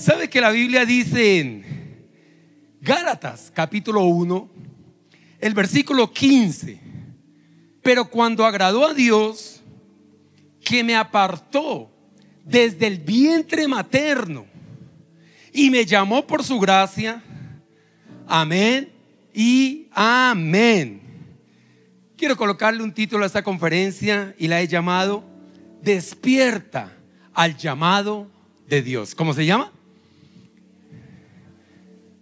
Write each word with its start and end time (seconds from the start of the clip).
¿Sabe 0.00 0.30
que 0.30 0.40
la 0.40 0.50
Biblia 0.50 0.86
dice 0.86 1.40
en 1.40 2.06
Gálatas 2.80 3.52
capítulo 3.54 4.04
1, 4.04 4.50
el 5.40 5.52
versículo 5.52 6.10
15? 6.10 6.80
Pero 7.82 8.06
cuando 8.06 8.46
agradó 8.46 8.86
a 8.86 8.94
Dios, 8.94 9.60
que 10.64 10.82
me 10.82 10.96
apartó 10.96 11.90
desde 12.46 12.86
el 12.86 12.96
vientre 12.96 13.68
materno 13.68 14.46
y 15.52 15.68
me 15.68 15.84
llamó 15.84 16.26
por 16.26 16.44
su 16.44 16.58
gracia, 16.58 17.22
amén 18.26 18.90
y 19.34 19.88
amén. 19.92 21.02
Quiero 22.16 22.38
colocarle 22.38 22.82
un 22.82 22.94
título 22.94 23.24
a 23.24 23.26
esta 23.26 23.44
conferencia 23.44 24.34
y 24.38 24.48
la 24.48 24.62
he 24.62 24.66
llamado 24.66 25.24
Despierta 25.82 26.96
al 27.34 27.58
llamado 27.58 28.30
de 28.66 28.80
Dios. 28.80 29.14
¿Cómo 29.14 29.34
se 29.34 29.44
llama? 29.44 29.72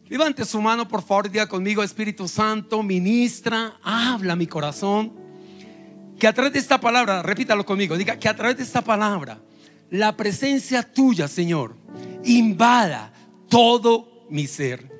Levante 0.09 0.47
su 0.47 0.61
mano, 0.63 0.89
por 0.89 1.03
favor, 1.03 1.31
diga 1.31 1.47
conmigo, 1.47 1.83
Espíritu 1.83 2.29
Santo, 2.29 2.83
ministra, 2.83 3.79
habla 3.83 4.37
mi 4.37 4.47
corazón. 4.47 5.13
Que 6.19 6.27
a 6.27 6.33
través 6.33 6.55
de 6.55 6.59
esta 6.59 6.81
palabra, 6.81 7.23
repítalo 7.23 7.67
conmigo, 7.67 7.97
diga 7.97 8.19
que 8.19 8.27
a 8.27 8.35
través 8.35 8.57
de 8.57 8.63
esta 8.63 8.81
palabra, 8.83 9.39
la 9.91 10.17
presencia 10.17 10.83
tuya, 10.83 11.29
Señor, 11.29 11.77
invada 12.25 13.13
todo 13.51 14.27
mi 14.31 14.47
ser. 14.47 14.91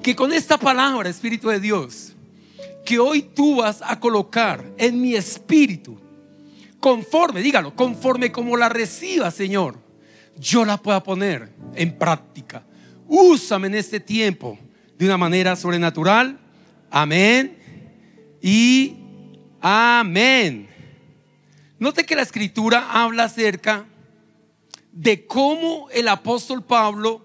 Que 0.00 0.14
con 0.14 0.32
esta 0.32 0.58
palabra, 0.58 1.08
Espíritu 1.08 1.48
de 1.48 1.58
Dios, 1.58 2.14
que 2.84 3.00
hoy 3.00 3.22
tú 3.22 3.56
vas 3.56 3.82
a 3.84 3.98
colocar 3.98 4.64
en 4.78 5.00
mi 5.00 5.16
espíritu, 5.16 5.98
conforme, 6.78 7.42
dígalo, 7.42 7.74
conforme 7.74 8.30
como 8.30 8.56
la 8.56 8.68
reciba, 8.68 9.32
Señor, 9.32 9.76
yo 10.38 10.64
la 10.64 10.76
pueda 10.76 11.02
poner 11.02 11.52
en 11.74 11.98
práctica. 11.98 12.64
Úsame 13.08 13.68
en 13.68 13.74
este 13.76 14.00
tiempo 14.00 14.58
de 14.98 15.06
una 15.06 15.16
manera 15.16 15.56
sobrenatural. 15.56 16.38
Amén. 16.90 17.58
Y 18.40 18.96
amén. 19.60 20.68
Note 21.78 22.04
que 22.04 22.16
la 22.16 22.22
escritura 22.22 22.90
habla 22.90 23.24
acerca 23.24 23.86
de 24.92 25.26
cómo 25.26 25.88
el 25.90 26.08
apóstol 26.08 26.64
Pablo 26.64 27.24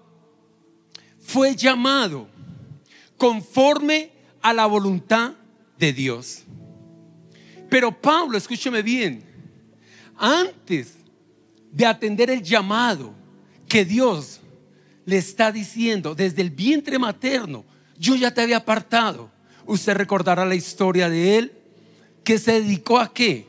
fue 1.18 1.56
llamado 1.56 2.28
conforme 3.16 4.10
a 4.42 4.52
la 4.52 4.66
voluntad 4.66 5.32
de 5.78 5.92
Dios. 5.92 6.44
Pero 7.70 7.98
Pablo, 7.98 8.36
escúcheme 8.36 8.82
bien, 8.82 9.24
antes 10.18 10.96
de 11.70 11.86
atender 11.86 12.28
el 12.28 12.42
llamado 12.42 13.14
que 13.66 13.86
Dios 13.86 14.41
le 15.04 15.18
está 15.18 15.52
diciendo 15.52 16.14
desde 16.14 16.42
el 16.42 16.50
vientre 16.50 16.98
materno, 16.98 17.64
yo 17.98 18.14
ya 18.14 18.32
te 18.32 18.40
había 18.40 18.58
apartado. 18.58 19.30
Usted 19.66 19.94
recordará 19.94 20.44
la 20.44 20.54
historia 20.54 21.08
de 21.08 21.38
él, 21.38 21.52
que 22.24 22.38
se 22.38 22.60
dedicó 22.60 22.98
a 22.98 23.12
qué? 23.12 23.46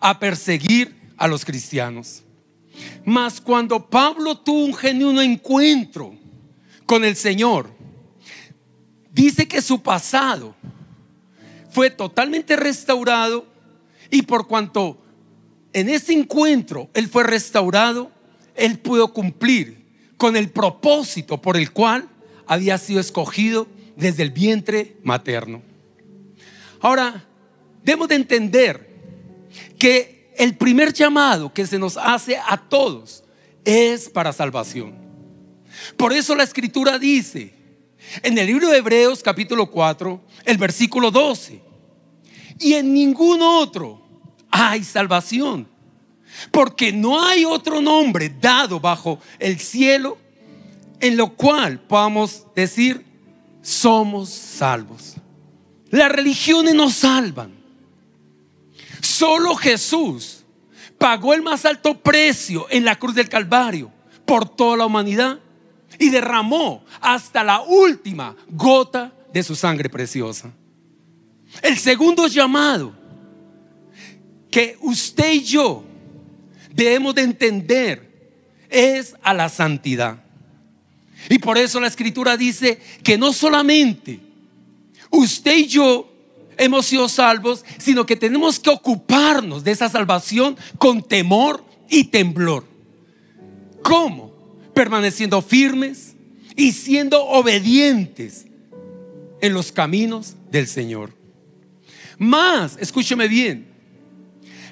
A 0.00 0.18
perseguir 0.18 0.94
a 1.16 1.28
los 1.28 1.44
cristianos. 1.44 2.22
Mas 3.04 3.40
cuando 3.40 3.88
Pablo 3.88 4.38
tuvo 4.38 4.64
un 4.64 4.74
genuino 4.74 5.20
encuentro 5.20 6.14
con 6.86 7.04
el 7.04 7.16
Señor, 7.16 7.70
dice 9.12 9.46
que 9.46 9.60
su 9.60 9.82
pasado 9.82 10.54
fue 11.70 11.90
totalmente 11.90 12.56
restaurado 12.56 13.46
y 14.10 14.22
por 14.22 14.46
cuanto 14.46 14.98
en 15.72 15.88
ese 15.88 16.12
encuentro 16.12 16.90
él 16.94 17.08
fue 17.08 17.24
restaurado, 17.24 18.10
él 18.54 18.78
pudo 18.78 19.12
cumplir 19.12 19.81
con 20.22 20.36
el 20.36 20.50
propósito 20.50 21.42
por 21.42 21.56
el 21.56 21.72
cual 21.72 22.08
había 22.46 22.78
sido 22.78 23.00
escogido 23.00 23.66
desde 23.96 24.22
el 24.22 24.30
vientre 24.30 24.96
materno. 25.02 25.62
Ahora, 26.80 27.24
debemos 27.82 28.06
de 28.06 28.14
entender 28.14 28.88
que 29.80 30.32
el 30.38 30.56
primer 30.56 30.92
llamado 30.92 31.52
que 31.52 31.66
se 31.66 31.76
nos 31.76 31.96
hace 31.96 32.36
a 32.36 32.56
todos 32.56 33.24
es 33.64 34.08
para 34.08 34.32
salvación. 34.32 34.94
Por 35.96 36.12
eso 36.12 36.36
la 36.36 36.44
escritura 36.44 37.00
dice, 37.00 37.52
en 38.22 38.38
el 38.38 38.46
libro 38.46 38.68
de 38.68 38.78
Hebreos 38.78 39.24
capítulo 39.24 39.72
4, 39.72 40.20
el 40.44 40.56
versículo 40.56 41.10
12. 41.10 41.60
Y 42.60 42.74
en 42.74 42.94
ningún 42.94 43.42
otro 43.42 44.00
hay 44.52 44.84
salvación. 44.84 45.71
Porque 46.50 46.92
no 46.92 47.22
hay 47.22 47.44
otro 47.44 47.80
nombre 47.80 48.32
dado 48.40 48.80
bajo 48.80 49.18
el 49.38 49.58
cielo 49.58 50.18
en 51.00 51.16
lo 51.16 51.34
cual 51.34 51.80
podamos 51.80 52.46
decir 52.54 53.04
somos 53.60 54.30
salvos. 54.30 55.14
Las 55.90 56.10
religiones 56.10 56.74
nos 56.74 56.94
salvan. 56.94 57.52
Solo 59.00 59.54
Jesús 59.56 60.44
pagó 60.98 61.34
el 61.34 61.42
más 61.42 61.64
alto 61.64 61.98
precio 61.98 62.66
en 62.70 62.84
la 62.84 62.96
cruz 62.96 63.14
del 63.14 63.28
Calvario 63.28 63.90
por 64.24 64.48
toda 64.48 64.76
la 64.76 64.86
humanidad 64.86 65.40
y 65.98 66.10
derramó 66.10 66.84
hasta 67.00 67.42
la 67.42 67.60
última 67.60 68.36
gota 68.48 69.12
de 69.32 69.42
su 69.42 69.54
sangre 69.56 69.88
preciosa. 69.88 70.52
El 71.60 71.78
segundo 71.78 72.26
llamado 72.26 72.94
que 74.50 74.76
usted 74.80 75.32
y 75.32 75.42
yo 75.42 75.84
debemos 76.74 77.14
de 77.14 77.22
entender 77.22 78.10
es 78.68 79.14
a 79.22 79.34
la 79.34 79.48
santidad. 79.48 80.22
Y 81.28 81.38
por 81.38 81.58
eso 81.58 81.80
la 81.80 81.86
escritura 81.86 82.36
dice 82.36 82.78
que 83.02 83.16
no 83.16 83.32
solamente 83.32 84.18
usted 85.10 85.56
y 85.56 85.66
yo 85.66 86.12
hemos 86.56 86.86
sido 86.86 87.08
salvos, 87.08 87.64
sino 87.78 88.04
que 88.06 88.16
tenemos 88.16 88.58
que 88.58 88.70
ocuparnos 88.70 89.62
de 89.62 89.70
esa 89.70 89.88
salvación 89.88 90.56
con 90.78 91.02
temor 91.02 91.64
y 91.88 92.04
temblor. 92.04 92.66
¿Cómo? 93.82 94.32
permaneciendo 94.74 95.42
firmes 95.42 96.14
y 96.56 96.72
siendo 96.72 97.24
obedientes 97.24 98.46
en 99.40 99.54
los 99.54 99.72
caminos 99.72 100.36
del 100.50 100.66
Señor. 100.66 101.14
Más, 102.18 102.76
escúcheme 102.78 103.28
bien, 103.28 103.71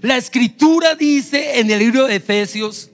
la 0.01 0.17
escritura 0.17 0.95
dice 0.95 1.61
en 1.61 1.71
el 1.71 1.79
libro 1.79 2.07
de 2.07 2.17
Efesios, 2.17 2.91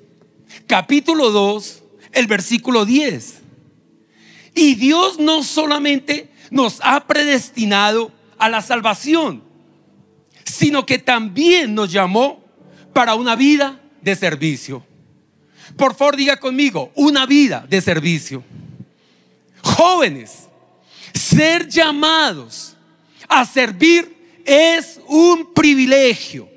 capítulo 0.67 1.31
2, 1.31 1.83
el 2.13 2.27
versículo 2.27 2.85
10, 2.85 3.35
y 4.55 4.75
Dios 4.75 5.19
no 5.19 5.43
solamente 5.43 6.31
nos 6.51 6.81
ha 6.83 7.07
predestinado 7.07 8.11
a 8.39 8.49
la 8.49 8.63
salvación, 8.63 9.43
sino 10.45 10.87
que 10.87 10.99
también 10.99 11.75
nos 11.75 11.93
llamó 11.93 12.43
para 12.93 13.15
una 13.15 13.37
vida 13.37 13.81
de 14.01 14.17
servicio. 14.17 14.85
Por 15.77 15.95
favor, 15.95 16.17
diga 16.17 16.37
conmigo, 16.39 16.91
una 16.95 17.27
vida 17.27 17.67
de 17.69 17.81
servicio. 17.81 18.43
Jóvenes, 19.63 20.49
ser 21.13 21.69
llamados 21.69 22.77
a 23.29 23.45
servir 23.45 24.17
es 24.45 25.01
un 25.09 25.53
privilegio, 25.53 26.49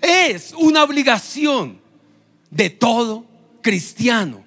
es 0.00 0.52
una 0.56 0.84
obligación 0.84 1.80
de 2.50 2.70
todo 2.70 3.24
cristiano 3.62 4.44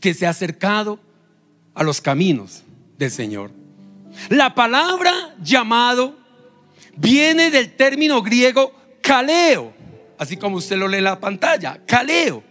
que 0.00 0.14
se 0.14 0.26
ha 0.26 0.30
acercado 0.30 0.98
a 1.74 1.82
los 1.82 2.00
caminos 2.00 2.62
del 2.96 3.10
Señor. 3.10 3.50
La 4.28 4.54
palabra 4.54 5.34
llamado 5.42 6.16
viene 6.96 7.50
del 7.50 7.74
término 7.76 8.22
griego 8.22 8.72
kaleo, 9.00 9.72
así 10.18 10.36
como 10.36 10.56
usted 10.56 10.76
lo 10.76 10.88
lee 10.88 10.98
en 10.98 11.04
la 11.04 11.20
pantalla, 11.20 11.80
kaleo 11.86 12.42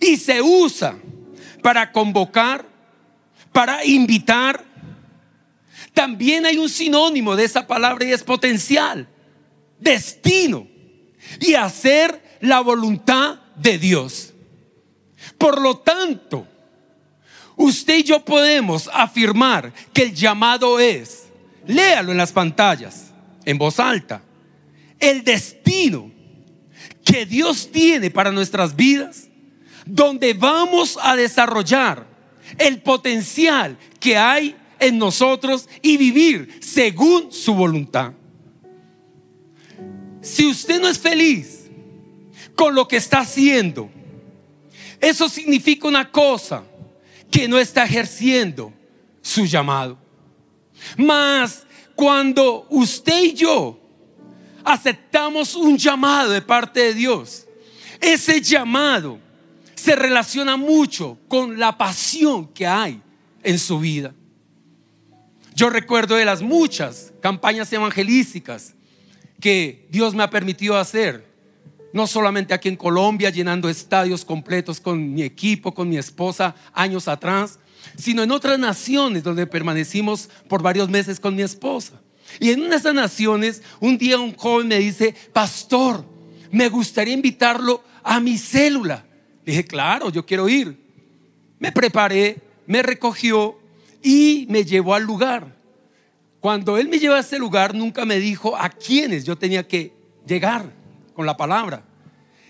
y 0.00 0.16
se 0.16 0.40
usa 0.40 0.96
para 1.62 1.90
convocar, 1.92 2.64
para 3.52 3.84
invitar. 3.84 4.64
También 5.92 6.46
hay 6.46 6.58
un 6.58 6.68
sinónimo 6.68 7.34
de 7.34 7.44
esa 7.44 7.66
palabra 7.66 8.04
y 8.04 8.12
es 8.12 8.22
potencial, 8.22 9.08
destino 9.80 10.66
y 11.40 11.54
hacer 11.54 12.38
la 12.40 12.60
voluntad 12.60 13.40
de 13.56 13.78
Dios. 13.78 14.32
Por 15.36 15.60
lo 15.60 15.78
tanto, 15.78 16.46
usted 17.56 17.98
y 17.98 18.02
yo 18.04 18.24
podemos 18.24 18.88
afirmar 18.92 19.72
que 19.92 20.02
el 20.02 20.14
llamado 20.14 20.78
es, 20.78 21.24
léalo 21.66 22.12
en 22.12 22.18
las 22.18 22.32
pantallas, 22.32 23.12
en 23.44 23.58
voz 23.58 23.80
alta, 23.80 24.22
el 24.98 25.24
destino 25.24 26.10
que 27.04 27.26
Dios 27.26 27.70
tiene 27.70 28.10
para 28.10 28.30
nuestras 28.30 28.74
vidas 28.74 29.28
donde 29.88 30.34
vamos 30.34 30.98
a 31.02 31.16
desarrollar 31.16 32.06
el 32.58 32.82
potencial 32.82 33.78
que 33.98 34.16
hay 34.16 34.54
en 34.78 34.98
nosotros 34.98 35.68
y 35.82 35.96
vivir 35.96 36.58
según 36.60 37.32
su 37.32 37.54
voluntad. 37.54 38.12
Si 40.20 40.46
usted 40.46 40.80
no 40.80 40.88
es 40.88 40.98
feliz 40.98 41.68
con 42.54 42.74
lo 42.74 42.86
que 42.88 42.96
está 42.96 43.20
haciendo, 43.20 43.90
Eso 45.00 45.28
significa 45.28 45.86
una 45.86 46.10
cosa, 46.10 46.64
que 47.30 47.46
no 47.46 47.58
está 47.58 47.84
ejerciendo 47.84 48.72
su 49.22 49.44
llamado. 49.44 49.98
Mas 50.96 51.66
cuando 51.94 52.66
usted 52.70 53.22
y 53.24 53.32
yo 53.34 53.78
aceptamos 54.64 55.54
un 55.54 55.76
llamado 55.76 56.30
de 56.30 56.42
parte 56.42 56.80
de 56.80 56.94
Dios, 56.94 57.46
ese 58.00 58.40
llamado 58.40 59.18
se 59.74 59.94
relaciona 59.94 60.56
mucho 60.56 61.18
con 61.28 61.58
la 61.58 61.76
pasión 61.76 62.48
que 62.48 62.66
hay 62.66 63.00
en 63.42 63.58
su 63.58 63.78
vida. 63.78 64.14
Yo 65.54 65.70
recuerdo 65.70 66.14
de 66.16 66.24
las 66.24 66.40
muchas 66.40 67.12
campañas 67.20 67.72
evangelísticas 67.72 68.74
que 69.40 69.86
Dios 69.90 70.14
me 70.14 70.22
ha 70.22 70.30
permitido 70.30 70.76
hacer, 70.76 71.26
no 71.92 72.06
solamente 72.06 72.54
aquí 72.54 72.68
en 72.68 72.76
Colombia, 72.76 73.30
llenando 73.30 73.68
estadios 73.68 74.24
completos 74.24 74.80
con 74.80 75.14
mi 75.14 75.22
equipo, 75.22 75.72
con 75.72 75.88
mi 75.88 75.96
esposa 75.96 76.54
años 76.72 77.08
atrás, 77.08 77.58
sino 77.96 78.22
en 78.22 78.30
otras 78.30 78.58
naciones 78.58 79.22
donde 79.22 79.46
permanecimos 79.46 80.28
por 80.48 80.62
varios 80.62 80.88
meses 80.88 81.18
con 81.18 81.34
mi 81.34 81.42
esposa. 81.42 82.00
Y 82.40 82.50
en 82.50 82.60
una 82.60 82.70
de 82.70 82.76
esas 82.76 82.94
naciones, 82.94 83.62
un 83.80 83.96
día 83.96 84.18
un 84.18 84.34
joven 84.34 84.68
me 84.68 84.78
dice, 84.78 85.14
pastor, 85.32 86.04
me 86.50 86.68
gustaría 86.68 87.14
invitarlo 87.14 87.82
a 88.02 88.20
mi 88.20 88.36
célula. 88.36 89.04
dije, 89.44 89.64
claro, 89.64 90.10
yo 90.10 90.26
quiero 90.26 90.48
ir. 90.48 90.76
Me 91.58 91.72
preparé, 91.72 92.40
me 92.66 92.82
recogió 92.82 93.58
y 94.02 94.46
me 94.50 94.64
llevó 94.64 94.94
al 94.94 95.04
lugar. 95.04 95.57
Cuando 96.40 96.78
él 96.78 96.88
me 96.88 96.98
llevó 96.98 97.14
a 97.14 97.20
ese 97.20 97.38
lugar, 97.38 97.74
nunca 97.74 98.04
me 98.04 98.18
dijo 98.18 98.56
a 98.56 98.68
quiénes 98.68 99.24
yo 99.24 99.36
tenía 99.36 99.66
que 99.66 99.92
llegar 100.26 100.70
con 101.14 101.26
la 101.26 101.36
palabra. 101.36 101.82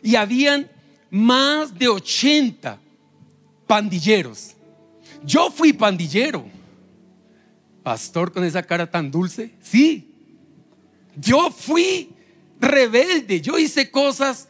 Y 0.03 0.15
habían 0.17 0.69
más 1.11 1.77
de 1.79 1.89
80 1.89 2.79
pandilleros. 3.67 4.55
Yo 5.25 5.51
fui 5.51 5.73
pandillero. 5.73 6.45
Pastor 7.83 8.33
con 8.33 8.45
esa 8.45 8.63
cara 8.63 8.91
tan 8.91 9.11
dulce. 9.11 9.51
Sí. 9.63 10.13
Yo 11.17 11.51
fui 11.51 12.11
rebelde. 12.61 13.41
Yo 13.41 13.59
hice 13.59 13.91
cosas 13.91 14.49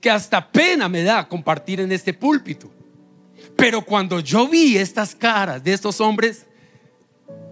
que 0.00 0.10
hasta 0.10 0.50
pena 0.50 0.88
me 0.88 1.02
da 1.02 1.28
compartir 1.28 1.80
en 1.80 1.92
este 1.92 2.12
púlpito. 2.12 2.70
Pero 3.56 3.82
cuando 3.82 4.20
yo 4.20 4.48
vi 4.48 4.76
estas 4.76 5.14
caras 5.14 5.62
de 5.62 5.72
estos 5.72 6.00
hombres, 6.00 6.46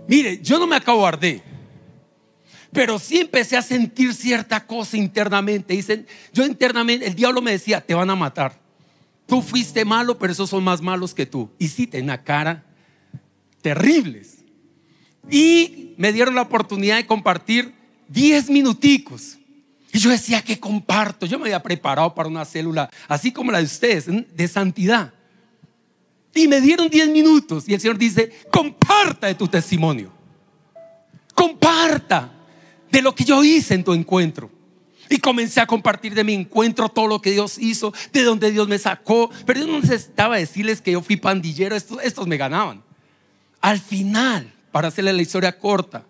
mire, 0.08 0.40
yo 0.42 0.58
no 0.58 0.66
me 0.66 0.76
acobardé. 0.76 1.42
Pero 2.72 2.98
sí 2.98 3.18
empecé 3.18 3.56
a 3.56 3.62
sentir 3.62 4.12
cierta 4.12 4.66
cosa 4.66 4.96
internamente. 4.96 5.74
Dicen, 5.74 6.06
yo 6.32 6.44
internamente, 6.44 7.06
el 7.06 7.14
diablo 7.14 7.40
me 7.40 7.52
decía, 7.52 7.80
te 7.80 7.94
van 7.94 8.10
a 8.10 8.16
matar. 8.16 8.60
Tú 9.26 9.42
fuiste 9.42 9.84
malo, 9.84 10.18
pero 10.18 10.32
esos 10.32 10.50
son 10.50 10.62
más 10.62 10.82
malos 10.82 11.14
que 11.14 11.26
tú. 11.26 11.50
Y 11.58 11.68
sí, 11.68 11.86
tenía 11.86 12.04
una 12.04 12.22
cara 12.22 12.64
terribles. 13.62 14.38
Y 15.30 15.94
me 15.96 16.12
dieron 16.12 16.34
la 16.34 16.42
oportunidad 16.42 16.96
de 16.96 17.06
compartir 17.06 17.74
10 18.08 18.50
minuticos. 18.50 19.38
Y 19.92 19.98
yo 19.98 20.10
decía 20.10 20.42
que 20.42 20.60
comparto. 20.60 21.26
Yo 21.26 21.38
me 21.38 21.46
había 21.46 21.62
preparado 21.62 22.14
para 22.14 22.28
una 22.28 22.44
célula, 22.44 22.90
así 23.08 23.32
como 23.32 23.50
la 23.50 23.58
de 23.58 23.64
ustedes, 23.64 24.06
de 24.06 24.48
santidad. 24.48 25.14
Y 26.36 26.46
me 26.46 26.60
dieron 26.60 26.88
10 26.88 27.08
minutos. 27.08 27.64
Y 27.66 27.74
el 27.74 27.80
Señor 27.80 27.96
dice, 27.96 28.30
comparta 28.52 29.26
de 29.26 29.34
tu 29.34 29.48
testimonio. 29.48 30.12
Comparta 31.34 32.30
de 32.90 33.02
lo 33.02 33.14
que 33.14 33.24
yo 33.24 33.42
hice 33.42 33.74
en 33.74 33.82
tu 33.82 33.94
encuentro. 33.94 34.50
Y 35.08 35.18
comencé 35.18 35.60
a 35.60 35.66
compartir 35.66 36.14
de 36.14 36.24
mi 36.24 36.34
encuentro 36.34 36.88
todo 36.90 37.06
lo 37.06 37.22
que 37.22 37.30
Dios 37.30 37.58
hizo, 37.58 37.94
de 38.12 38.22
donde 38.22 38.50
Dios 38.50 38.68
me 38.68 38.78
sacó. 38.78 39.30
Pero 39.46 39.60
yo 39.60 39.66
no 39.66 39.80
necesitaba 39.80 40.36
decirles 40.36 40.82
que 40.82 40.92
yo 40.92 41.00
fui 41.00 41.16
pandillero, 41.16 41.74
estos, 41.74 42.02
estos 42.02 42.26
me 42.26 42.36
ganaban. 42.36 42.82
Al 43.62 43.80
final, 43.80 44.52
para 44.70 44.88
hacerle 44.88 45.14
la 45.14 45.22
historia 45.22 45.58
corta, 45.58 46.04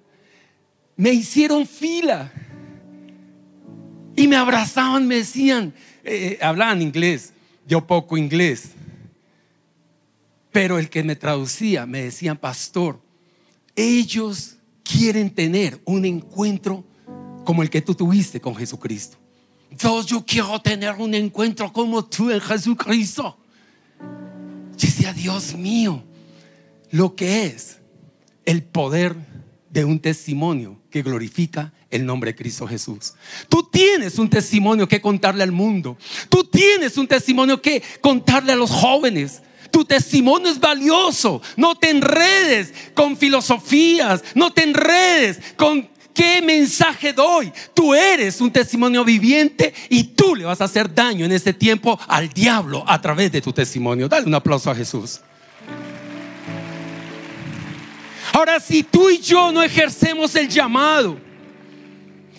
me 0.96 1.12
hicieron 1.12 1.66
fila. 1.66 2.32
Y 4.16 4.26
me 4.26 4.36
abrazaban, 4.36 5.06
me 5.06 5.16
decían, 5.16 5.72
eh, 6.02 6.38
eh, 6.40 6.44
hablaban 6.44 6.82
inglés, 6.82 7.32
yo 7.68 7.86
poco 7.86 8.16
inglés. 8.16 8.70
Pero 10.56 10.78
el 10.78 10.88
que 10.88 11.02
me 11.02 11.16
traducía 11.16 11.84
me 11.84 12.04
decían, 12.04 12.38
pastor, 12.38 12.98
ellos 13.74 14.56
quieren 14.82 15.28
tener 15.28 15.78
un 15.84 16.06
encuentro 16.06 16.82
como 17.44 17.62
el 17.62 17.68
que 17.68 17.82
tú 17.82 17.94
tuviste 17.94 18.40
con 18.40 18.56
Jesucristo. 18.56 19.18
Dios, 19.70 20.06
yo 20.06 20.24
quiero 20.24 20.58
tener 20.62 20.94
un 20.94 21.12
encuentro 21.12 21.70
como 21.70 22.02
tú 22.06 22.30
en 22.30 22.40
Jesucristo. 22.40 23.36
Yo 24.00 24.88
decía, 24.88 25.12
Dios 25.12 25.54
mío, 25.54 26.02
lo 26.90 27.14
que 27.14 27.44
es 27.44 27.76
el 28.46 28.62
poder 28.62 29.14
de 29.68 29.84
un 29.84 30.00
testimonio 30.00 30.80
que 30.88 31.02
glorifica 31.02 31.74
el 31.90 32.06
nombre 32.06 32.32
de 32.32 32.34
Cristo 32.34 32.66
Jesús. 32.66 33.12
Tú 33.50 33.68
tienes 33.70 34.18
un 34.18 34.30
testimonio 34.30 34.88
que 34.88 35.02
contarle 35.02 35.42
al 35.42 35.52
mundo. 35.52 35.98
Tú 36.30 36.44
tienes 36.44 36.96
un 36.96 37.06
testimonio 37.06 37.60
que 37.60 37.82
contarle 38.00 38.52
a 38.52 38.56
los 38.56 38.70
jóvenes. 38.70 39.42
Tu 39.70 39.84
testimonio 39.84 40.50
es 40.50 40.60
valioso. 40.60 41.42
No 41.56 41.74
te 41.74 41.90
enredes 41.90 42.72
con 42.94 43.16
filosofías. 43.16 44.22
No 44.34 44.52
te 44.52 44.62
enredes 44.62 45.38
con 45.56 45.88
qué 46.16 46.40
mensaje 46.42 47.12
doy. 47.12 47.52
Tú 47.74 47.94
eres 47.94 48.40
un 48.40 48.50
testimonio 48.50 49.04
viviente 49.04 49.74
y 49.90 50.04
tú 50.04 50.34
le 50.34 50.44
vas 50.44 50.60
a 50.60 50.64
hacer 50.64 50.92
daño 50.92 51.26
en 51.26 51.32
este 51.32 51.52
tiempo 51.52 52.00
al 52.08 52.30
diablo 52.30 52.82
a 52.86 53.00
través 53.00 53.30
de 53.30 53.42
tu 53.42 53.52
testimonio. 53.52 54.08
Dale 54.08 54.26
un 54.26 54.34
aplauso 54.34 54.70
a 54.70 54.74
Jesús. 54.74 55.20
Ahora, 58.32 58.58
si 58.60 58.82
tú 58.82 59.08
y 59.08 59.18
yo 59.18 59.52
no 59.52 59.62
ejercemos 59.62 60.34
el 60.34 60.48
llamado 60.48 61.18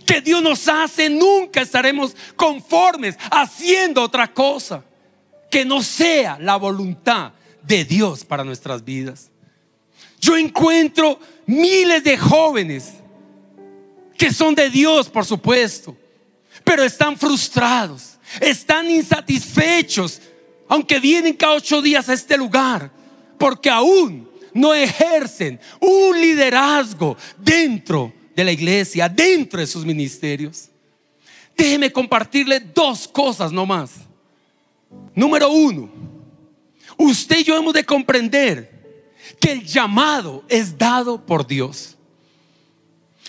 que 0.05 0.21
Dios 0.21 0.41
nos 0.41 0.67
hace, 0.67 1.09
nunca 1.09 1.61
estaremos 1.61 2.15
conformes 2.35 3.15
haciendo 3.29 4.01
otra 4.01 4.31
cosa 4.33 4.83
que 5.49 5.65
no 5.65 5.81
sea 5.81 6.37
la 6.39 6.55
voluntad 6.57 7.33
de 7.63 7.85
Dios 7.85 8.23
para 8.23 8.43
nuestras 8.43 8.83
vidas. 8.83 9.29
Yo 10.19 10.35
encuentro 10.35 11.19
miles 11.45 12.03
de 12.03 12.17
jóvenes 12.17 12.93
que 14.17 14.33
son 14.33 14.55
de 14.55 14.69
Dios, 14.69 15.09
por 15.09 15.25
supuesto, 15.25 15.95
pero 16.63 16.83
están 16.83 17.17
frustrados, 17.17 18.17
están 18.41 18.89
insatisfechos, 18.89 20.21
aunque 20.67 20.99
vienen 20.99 21.35
cada 21.35 21.53
ocho 21.53 21.81
días 21.81 22.09
a 22.09 22.13
este 22.13 22.35
lugar, 22.35 22.91
porque 23.37 23.69
aún 23.69 24.27
no 24.53 24.73
ejercen 24.73 25.59
un 25.79 26.19
liderazgo 26.19 27.15
dentro 27.37 28.11
de 28.35 28.43
la 28.43 28.51
iglesia, 28.51 29.07
dentro 29.07 29.59
de 29.59 29.67
sus 29.67 29.85
ministerios. 29.85 30.69
Déjeme 31.55 31.91
compartirle 31.91 32.59
dos 32.59 33.07
cosas 33.07 33.51
nomás. 33.51 34.06
Número 35.15 35.49
uno, 35.49 35.89
usted 36.97 37.39
y 37.39 37.43
yo 37.43 37.57
hemos 37.57 37.73
de 37.73 37.83
comprender 37.83 39.03
que 39.39 39.51
el 39.51 39.65
llamado 39.65 40.43
es 40.47 40.77
dado 40.77 41.25
por 41.25 41.45
Dios. 41.47 41.97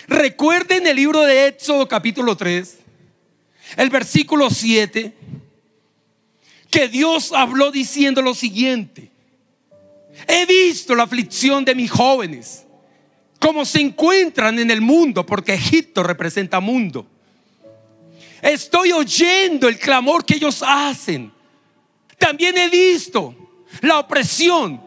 Recuerden 0.07 0.87
el 0.87 0.95
libro 0.95 1.21
de 1.21 1.47
Éxodo 1.47 1.87
capítulo 1.87 2.35
3, 2.35 2.77
el 3.77 3.89
versículo 3.89 4.49
7, 4.49 5.13
que 6.69 6.87
Dios 6.87 7.31
habló 7.31 7.71
diciendo 7.71 8.21
lo 8.21 8.33
siguiente. 8.33 9.11
He 10.27 10.45
visto 10.45 10.95
la 10.95 11.03
aflicción 11.03 11.65
de 11.65 11.75
mis 11.75 11.91
jóvenes, 11.91 12.65
como 13.39 13.65
se 13.65 13.81
encuentran 13.81 14.59
en 14.59 14.69
el 14.69 14.81
mundo, 14.81 15.25
porque 15.25 15.53
Egipto 15.53 16.03
representa 16.03 16.59
mundo. 16.59 17.07
Estoy 18.41 18.91
oyendo 18.91 19.67
el 19.67 19.77
clamor 19.77 20.25
que 20.25 20.35
ellos 20.35 20.63
hacen 20.65 21.31
también 22.19 22.55
he 22.57 22.69
visto 22.69 23.33
la 23.81 23.99
opresión 23.99 24.79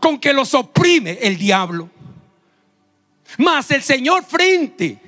con 0.00 0.18
que 0.18 0.32
los 0.32 0.54
oprime 0.54 1.18
el 1.20 1.36
diablo. 1.36 1.90
Mas 3.36 3.70
el 3.72 3.82
Señor 3.82 4.24
frente 4.24 4.98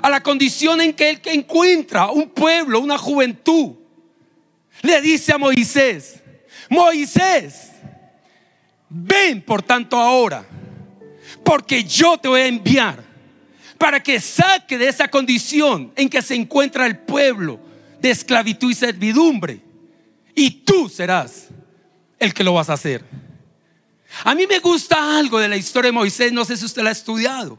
a 0.00 0.08
la 0.08 0.22
condición 0.22 0.80
en 0.80 0.94
que 0.94 1.10
Él 1.10 1.20
encuentra 1.24 2.10
un 2.10 2.30
pueblo, 2.30 2.80
una 2.80 2.96
juventud, 2.96 3.74
le 4.80 5.00
dice 5.02 5.32
a 5.32 5.38
Moisés, 5.38 6.20
Moisés, 6.70 7.72
ven 8.88 9.42
por 9.42 9.62
tanto 9.62 9.98
ahora, 9.98 10.46
porque 11.44 11.84
yo 11.84 12.16
te 12.16 12.28
voy 12.28 12.40
a 12.40 12.46
enviar 12.46 13.04
para 13.76 14.00
que 14.00 14.20
saque 14.20 14.78
de 14.78 14.88
esa 14.88 15.08
condición 15.08 15.92
en 15.96 16.08
que 16.08 16.22
se 16.22 16.36
encuentra 16.36 16.86
el 16.86 16.98
pueblo 16.98 17.60
de 18.00 18.10
esclavitud 18.10 18.70
y 18.70 18.74
servidumbre 18.74 19.71
y 20.34 20.50
tú 20.50 20.88
serás 20.88 21.48
el 22.18 22.32
que 22.32 22.44
lo 22.44 22.54
vas 22.54 22.70
a 22.70 22.74
hacer. 22.74 23.04
A 24.24 24.34
mí 24.34 24.46
me 24.46 24.58
gusta 24.58 25.18
algo 25.18 25.38
de 25.38 25.48
la 25.48 25.56
historia 25.56 25.88
de 25.88 25.92
Moisés, 25.92 26.32
no 26.32 26.44
sé 26.44 26.56
si 26.56 26.64
usted 26.64 26.82
la 26.82 26.90
ha 26.90 26.92
estudiado. 26.92 27.58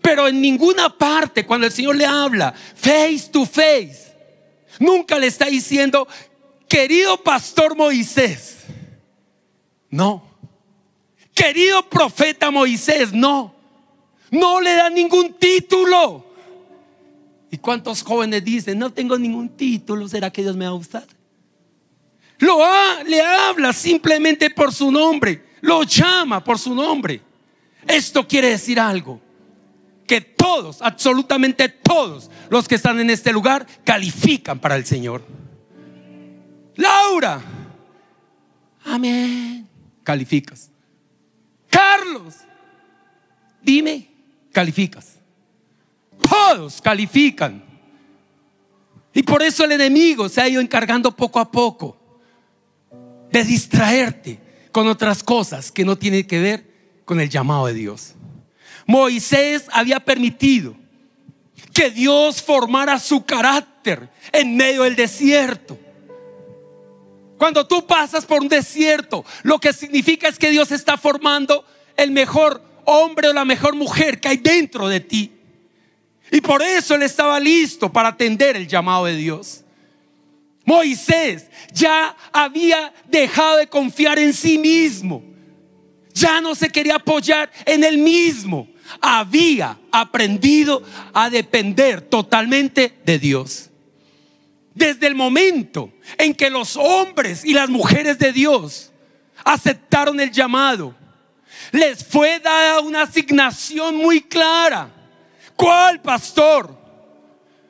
Pero 0.00 0.28
en 0.28 0.40
ninguna 0.40 0.96
parte 0.96 1.44
cuando 1.44 1.66
el 1.66 1.72
Señor 1.72 1.96
le 1.96 2.06
habla 2.06 2.52
face 2.52 3.28
to 3.32 3.44
face, 3.44 4.14
nunca 4.78 5.18
le 5.18 5.26
está 5.26 5.46
diciendo 5.46 6.06
querido 6.68 7.22
pastor 7.22 7.76
Moisés. 7.76 8.58
No. 9.90 10.22
Querido 11.34 11.88
profeta 11.88 12.50
Moisés, 12.50 13.12
no. 13.12 13.54
No 14.30 14.60
le 14.60 14.74
da 14.74 14.90
ningún 14.90 15.34
título. 15.34 16.24
¿Y 17.50 17.58
cuántos 17.58 18.02
jóvenes 18.02 18.44
dicen, 18.44 18.78
no 18.78 18.92
tengo 18.92 19.18
ningún 19.18 19.48
título, 19.50 20.08
¿será 20.08 20.30
que 20.30 20.42
Dios 20.42 20.56
me 20.56 20.64
va 20.64 20.72
a 20.72 20.74
usar? 20.74 21.06
Lo 22.38 22.64
ha, 22.64 23.02
le 23.04 23.22
habla 23.22 23.72
simplemente 23.72 24.50
por 24.50 24.72
su 24.72 24.90
nombre, 24.90 25.42
lo 25.62 25.82
llama 25.82 26.42
por 26.44 26.58
su 26.58 26.74
nombre. 26.74 27.20
Esto 27.86 28.26
quiere 28.26 28.50
decir 28.50 28.78
algo, 28.78 29.20
que 30.06 30.20
todos, 30.20 30.82
absolutamente 30.82 31.68
todos 31.68 32.30
los 32.50 32.68
que 32.68 32.74
están 32.74 33.00
en 33.00 33.10
este 33.10 33.32
lugar 33.32 33.66
califican 33.84 34.58
para 34.58 34.76
el 34.76 34.84
Señor. 34.84 35.24
Laura, 36.74 37.40
amén, 38.84 39.66
calificas. 40.02 40.70
Carlos, 41.70 42.34
dime, 43.62 44.10
calificas. 44.52 45.14
Todos 46.28 46.82
califican. 46.82 47.64
Y 49.14 49.22
por 49.22 49.42
eso 49.42 49.64
el 49.64 49.72
enemigo 49.72 50.28
se 50.28 50.42
ha 50.42 50.48
ido 50.48 50.60
encargando 50.60 51.10
poco 51.16 51.40
a 51.40 51.50
poco 51.50 52.05
de 53.30 53.44
distraerte 53.44 54.38
con 54.72 54.88
otras 54.88 55.22
cosas 55.22 55.72
que 55.72 55.84
no 55.84 55.96
tienen 55.96 56.26
que 56.26 56.38
ver 56.38 56.66
con 57.04 57.20
el 57.20 57.28
llamado 57.28 57.66
de 57.66 57.74
Dios. 57.74 58.14
Moisés 58.86 59.64
había 59.72 60.00
permitido 60.00 60.76
que 61.72 61.90
Dios 61.90 62.42
formara 62.42 62.98
su 62.98 63.24
carácter 63.24 64.08
en 64.32 64.56
medio 64.56 64.84
del 64.84 64.96
desierto. 64.96 65.78
Cuando 67.38 67.66
tú 67.66 67.86
pasas 67.86 68.24
por 68.24 68.40
un 68.40 68.48
desierto, 68.48 69.24
lo 69.42 69.58
que 69.58 69.72
significa 69.72 70.28
es 70.28 70.38
que 70.38 70.50
Dios 70.50 70.72
está 70.72 70.96
formando 70.96 71.64
el 71.96 72.10
mejor 72.10 72.62
hombre 72.86 73.28
o 73.28 73.32
la 73.32 73.44
mejor 73.44 73.74
mujer 73.74 74.20
que 74.20 74.28
hay 74.28 74.36
dentro 74.38 74.88
de 74.88 75.00
ti. 75.00 75.32
Y 76.30 76.40
por 76.40 76.62
eso 76.62 76.94
él 76.94 77.02
estaba 77.02 77.38
listo 77.38 77.92
para 77.92 78.08
atender 78.10 78.56
el 78.56 78.66
llamado 78.66 79.04
de 79.04 79.16
Dios. 79.16 79.64
Moisés 80.66 81.46
ya 81.72 82.14
había 82.32 82.92
dejado 83.06 83.58
de 83.58 83.68
confiar 83.68 84.18
en 84.18 84.34
sí 84.34 84.58
mismo. 84.58 85.22
Ya 86.12 86.40
no 86.40 86.54
se 86.54 86.68
quería 86.68 86.96
apoyar 86.96 87.50
en 87.64 87.84
él 87.84 87.98
mismo. 87.98 88.68
Había 89.00 89.78
aprendido 89.92 90.82
a 91.14 91.30
depender 91.30 92.00
totalmente 92.00 92.98
de 93.04 93.18
Dios. 93.18 93.70
Desde 94.74 95.06
el 95.06 95.14
momento 95.14 95.92
en 96.18 96.34
que 96.34 96.50
los 96.50 96.76
hombres 96.76 97.44
y 97.44 97.54
las 97.54 97.70
mujeres 97.70 98.18
de 98.18 98.32
Dios 98.32 98.92
aceptaron 99.44 100.18
el 100.20 100.32
llamado, 100.32 100.94
les 101.70 102.04
fue 102.04 102.40
dada 102.40 102.80
una 102.80 103.02
asignación 103.02 103.96
muy 103.96 104.20
clara. 104.20 104.90
¿Cuál, 105.54 106.02
pastor? 106.02 106.85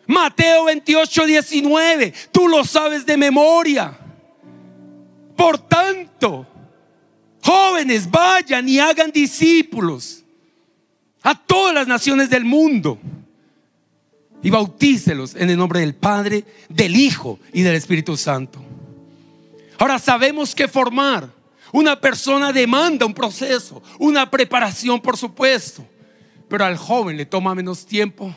Mateo 0.06 0.64
28, 0.64 1.26
19, 1.26 2.14
tú 2.30 2.48
lo 2.48 2.64
sabes 2.64 3.04
de 3.04 3.16
memoria. 3.16 3.96
Por 5.36 5.58
tanto, 5.58 6.46
jóvenes, 7.42 8.10
vayan 8.10 8.68
y 8.68 8.78
hagan 8.78 9.10
discípulos 9.10 10.22
a 11.22 11.34
todas 11.34 11.74
las 11.74 11.88
naciones 11.88 12.30
del 12.30 12.44
mundo 12.44 12.98
y 14.42 14.50
bautícelos 14.50 15.34
en 15.34 15.50
el 15.50 15.56
nombre 15.56 15.80
del 15.80 15.94
Padre, 15.94 16.44
del 16.68 16.94
Hijo 16.94 17.40
y 17.52 17.62
del 17.62 17.74
Espíritu 17.74 18.16
Santo. 18.16 18.62
Ahora 19.78 19.98
sabemos 19.98 20.54
que 20.54 20.68
formar 20.68 21.28
una 21.72 22.00
persona 22.00 22.52
demanda 22.52 23.04
un 23.04 23.12
proceso, 23.12 23.82
una 23.98 24.30
preparación, 24.30 25.00
por 25.00 25.16
supuesto, 25.16 25.84
pero 26.48 26.64
al 26.64 26.76
joven 26.76 27.16
le 27.16 27.26
toma 27.26 27.54
menos 27.54 27.84
tiempo. 27.84 28.34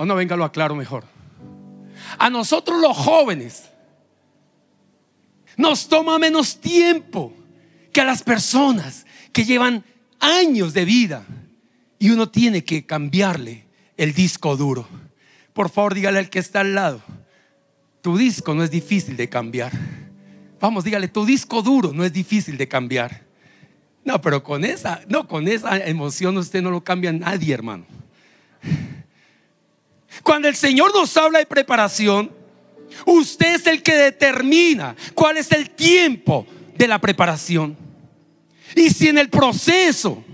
O 0.00 0.06
no, 0.06 0.14
venga, 0.14 0.34
lo 0.34 0.46
aclaro 0.46 0.74
mejor. 0.74 1.04
A 2.16 2.30
nosotros 2.30 2.80
los 2.80 2.96
jóvenes 2.96 3.68
nos 5.58 5.88
toma 5.88 6.18
menos 6.18 6.58
tiempo 6.58 7.34
que 7.92 8.00
a 8.00 8.04
las 8.04 8.22
personas 8.22 9.04
que 9.30 9.44
llevan 9.44 9.84
años 10.18 10.72
de 10.72 10.86
vida 10.86 11.26
y 11.98 12.08
uno 12.08 12.30
tiene 12.30 12.64
que 12.64 12.86
cambiarle 12.86 13.66
el 13.98 14.14
disco 14.14 14.56
duro. 14.56 14.88
Por 15.52 15.68
favor, 15.68 15.92
dígale 15.92 16.18
al 16.18 16.30
que 16.30 16.38
está 16.38 16.60
al 16.60 16.74
lado, 16.74 17.02
tu 18.00 18.16
disco 18.16 18.54
no 18.54 18.64
es 18.64 18.70
difícil 18.70 19.18
de 19.18 19.28
cambiar. 19.28 19.72
Vamos, 20.60 20.82
dígale, 20.82 21.08
tu 21.08 21.26
disco 21.26 21.60
duro 21.60 21.92
no 21.92 22.06
es 22.06 22.12
difícil 22.14 22.56
de 22.56 22.66
cambiar. 22.66 23.20
No, 24.06 24.18
pero 24.22 24.42
con 24.42 24.64
esa, 24.64 25.02
no, 25.08 25.28
con 25.28 25.46
esa 25.46 25.76
emoción 25.76 26.38
usted 26.38 26.62
no 26.62 26.70
lo 26.70 26.82
cambia 26.82 27.12
nadie, 27.12 27.52
hermano. 27.52 27.99
Cuando 30.22 30.48
el 30.48 30.56
Señor 30.56 30.94
nos 30.94 31.16
habla 31.16 31.38
de 31.38 31.46
preparación, 31.46 32.30
usted 33.06 33.54
es 33.54 33.66
el 33.66 33.82
que 33.82 33.94
determina 33.94 34.96
cuál 35.14 35.36
es 35.36 35.50
el 35.52 35.70
tiempo 35.70 36.46
de 36.76 36.88
la 36.88 36.98
preparación. 36.98 37.76
Y 38.74 38.90
si 38.90 39.08
en 39.08 39.18
el 39.18 39.28
proceso 39.28 40.24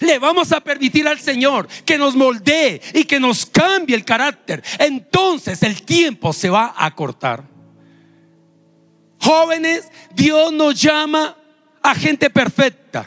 le 0.00 0.18
vamos 0.18 0.52
a 0.52 0.60
permitir 0.60 1.06
al 1.06 1.20
Señor 1.20 1.68
que 1.84 1.98
nos 1.98 2.16
moldee 2.16 2.80
y 2.94 3.04
que 3.04 3.20
nos 3.20 3.46
cambie 3.46 3.94
el 3.94 4.04
carácter. 4.04 4.62
Entonces 4.78 5.62
el 5.62 5.82
tiempo 5.82 6.32
se 6.32 6.50
va 6.50 6.74
a 6.76 6.94
cortar. 6.94 7.44
Jóvenes, 9.20 9.88
Dios 10.14 10.52
nos 10.52 10.80
llama 10.80 11.36
a 11.82 11.94
gente 11.94 12.30
perfecta. 12.30 13.06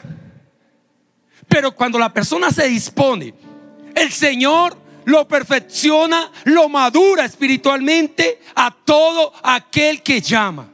Pero 1.48 1.74
cuando 1.74 1.98
la 1.98 2.12
persona 2.12 2.50
se 2.50 2.68
dispone, 2.68 3.34
el 3.94 4.12
Señor 4.12 4.79
lo 5.10 5.26
perfecciona, 5.26 6.30
lo 6.44 6.68
madura 6.68 7.24
espiritualmente 7.24 8.40
a 8.54 8.70
todo 8.70 9.32
aquel 9.42 10.02
que 10.02 10.20
llama. 10.20 10.70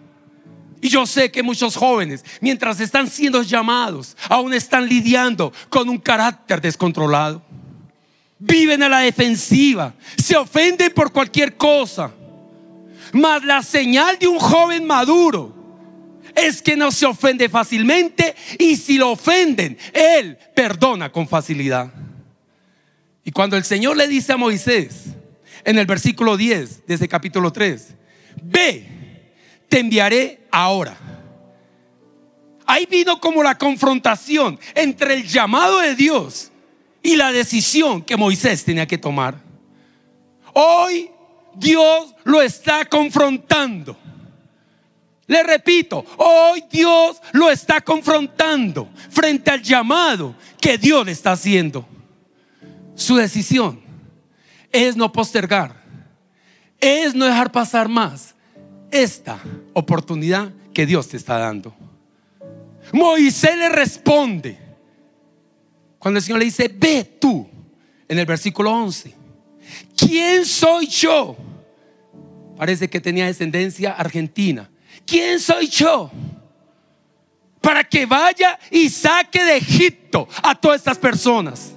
Y 0.81 0.89
yo 0.89 1.07
sé 1.07 1.33
que 1.33 1.43
muchos 1.43 1.75
jóvenes, 1.75 2.25
mientras 2.41 2.79
están 2.81 3.09
siendo 3.09 3.43
llamados, 3.43 4.17
aún 4.29 4.53
están 4.53 4.87
lidiando 4.87 5.53
con 5.69 5.89
un 5.89 5.99
carácter 5.99 6.61
descontrolado. 6.61 7.43
Viven 8.39 8.83
a 8.83 8.89
la 8.89 9.01
defensiva, 9.01 9.95
se 10.17 10.37
ofenden 10.37 10.93
por 10.93 11.11
cualquier 11.11 11.57
cosa. 11.57 12.13
Mas 13.13 13.43
la 13.43 13.63
señal 13.63 14.19
de 14.19 14.29
un 14.29 14.39
joven 14.39 14.87
maduro 14.87 15.55
es 16.35 16.61
que 16.61 16.77
no 16.77 16.93
se 16.93 17.07
ofende 17.07 17.49
fácilmente 17.49 18.37
y 18.59 18.77
si 18.77 18.99
lo 18.99 19.13
ofenden, 19.13 19.79
él 19.95 20.37
perdona 20.55 21.11
con 21.11 21.27
facilidad. 21.27 21.91
Y 23.27 23.33
cuando 23.33 23.57
el 23.57 23.65
Señor 23.65 23.97
le 23.97 24.07
dice 24.07 24.33
a 24.33 24.37
Moisés, 24.37 25.07
en 25.65 25.81
el 25.81 25.85
versículo 25.85 26.37
10 26.37 26.87
de 26.87 26.95
ese 26.95 27.09
capítulo 27.09 27.53
3, 27.53 27.89
ve, 28.41 29.33
te 29.69 29.81
enviaré 29.81 30.47
ahora. 30.53 30.97
Ahí 32.65 32.87
vino 32.89 33.21
como 33.21 33.43
la 33.43 33.59
confrontación 33.59 34.61
entre 34.77 35.15
el 35.15 35.27
llamado 35.27 35.81
de 35.81 35.97
Dios 35.97 36.53
y 37.03 37.17
la 37.17 37.33
decisión 37.33 38.01
que 38.01 38.17
Moisés 38.17 38.65
tenía 38.65 38.87
que 38.87 38.97
tomar. 38.97 39.41
Hoy 40.53 41.11
Dios 41.57 42.15
lo 42.23 42.41
está 42.41 42.85
confrontando. 42.85 43.99
Le 45.27 45.43
repito, 45.43 46.07
hoy 46.19 46.63
Dios 46.71 47.21
lo 47.33 47.51
está 47.51 47.81
confrontando 47.81 48.89
frente 49.11 49.51
al 49.51 49.63
llamado 49.65 50.37
que 50.61 50.79
Dios 50.79 51.05
le 51.05 51.11
está 51.11 51.33
haciendo. 51.33 51.89
Su 52.97 53.17
decisión 53.17 53.81
es 54.73 54.97
no 54.97 55.13
postergar, 55.13 55.77
es 56.81 57.15
no 57.15 57.27
dejar 57.27 57.53
pasar 57.53 57.89
más 57.89 58.35
esta 58.91 59.39
oportunidad 59.75 60.51
que 60.75 60.87
Dios 60.87 61.09
te 61.09 61.17
está 61.17 61.39
dando. 61.39 61.75
Moisés 62.93 63.57
le 63.57 63.69
responde 63.69 64.59
cuando 65.99 66.19
el 66.19 66.25
Señor 66.25 66.39
le 66.39 66.47
dice, 66.47 66.69
ve 66.75 67.05
tú, 67.21 67.47
en 68.09 68.19
el 68.19 68.27
versículo 68.27 68.73
11, 68.73 69.15
¿quién 69.97 70.47
soy 70.47 70.87
yo? 70.87 71.37
Parece 72.57 72.89
que 72.89 73.01
tenía 73.01 73.27
descendencia 73.27 73.93
argentina. 73.93 74.71
¿Quién 75.05 75.39
soy 75.39 75.69
yo? 75.69 76.11
Para 77.61 77.85
que 77.85 78.07
vaya 78.07 78.59
y 78.71 78.89
saque 78.89 79.45
de 79.45 79.57
Egipto 79.59 80.27
a 80.43 80.55
todas 80.55 80.79
estas 80.79 80.97
personas. 80.97 81.76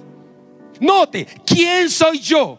Note, 0.80 1.26
¿quién 1.44 1.88
soy 1.90 2.18
yo? 2.18 2.58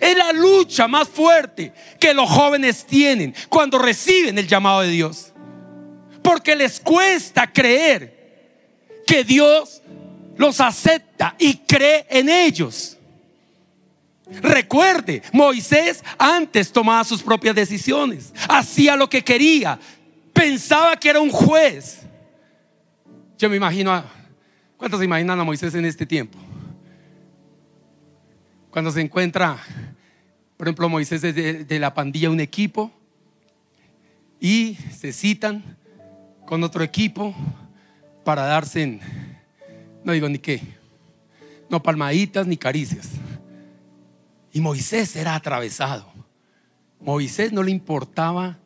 Es 0.00 0.16
la 0.16 0.32
lucha 0.32 0.88
más 0.88 1.08
fuerte 1.08 1.72
que 2.00 2.14
los 2.14 2.28
jóvenes 2.28 2.84
tienen 2.86 3.34
cuando 3.48 3.78
reciben 3.78 4.38
el 4.38 4.46
llamado 4.46 4.80
de 4.80 4.88
Dios. 4.88 5.32
Porque 6.22 6.56
les 6.56 6.80
cuesta 6.80 7.50
creer 7.52 8.14
que 9.06 9.24
Dios 9.24 9.82
los 10.36 10.60
acepta 10.60 11.34
y 11.38 11.58
cree 11.58 12.06
en 12.08 12.28
ellos. 12.28 12.96
Recuerde, 14.26 15.22
Moisés 15.32 16.02
antes 16.18 16.72
tomaba 16.72 17.04
sus 17.04 17.22
propias 17.22 17.54
decisiones, 17.54 18.32
hacía 18.48 18.96
lo 18.96 19.08
que 19.08 19.22
quería, 19.22 19.78
pensaba 20.32 20.96
que 20.98 21.10
era 21.10 21.20
un 21.20 21.30
juez. 21.30 22.00
Yo 23.36 23.50
me 23.50 23.56
imagino 23.56 23.92
a, 23.92 24.04
¿cuántos 24.78 24.98
se 24.98 25.04
imaginan 25.04 25.38
a 25.38 25.44
Moisés 25.44 25.74
en 25.74 25.84
este 25.84 26.06
tiempo? 26.06 26.38
Cuando 28.74 28.90
se 28.90 29.00
encuentra, 29.00 29.56
por 30.56 30.66
ejemplo, 30.66 30.88
Moisés 30.88 31.22
de, 31.22 31.32
de 31.62 31.78
la 31.78 31.94
pandilla, 31.94 32.28
un 32.28 32.40
equipo, 32.40 32.90
y 34.40 34.76
se 34.92 35.12
citan 35.12 35.78
con 36.44 36.64
otro 36.64 36.82
equipo 36.82 37.32
para 38.24 38.42
darse, 38.42 38.98
no 40.02 40.10
digo 40.10 40.28
ni 40.28 40.40
qué, 40.40 40.60
no 41.70 41.84
palmaditas 41.84 42.48
ni 42.48 42.56
caricias. 42.56 43.10
Y 44.50 44.60
Moisés 44.60 45.14
era 45.14 45.36
atravesado. 45.36 46.12
Moisés 46.98 47.52
no 47.52 47.62
le 47.62 47.70
importaba 47.70 48.58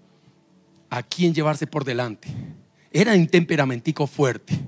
a 0.89 1.03
quién 1.03 1.35
llevarse 1.35 1.67
por 1.67 1.85
delante. 1.85 2.29
Era 2.91 3.13
un 3.13 3.27
temperamentico 3.27 4.07
fuerte. 4.07 4.59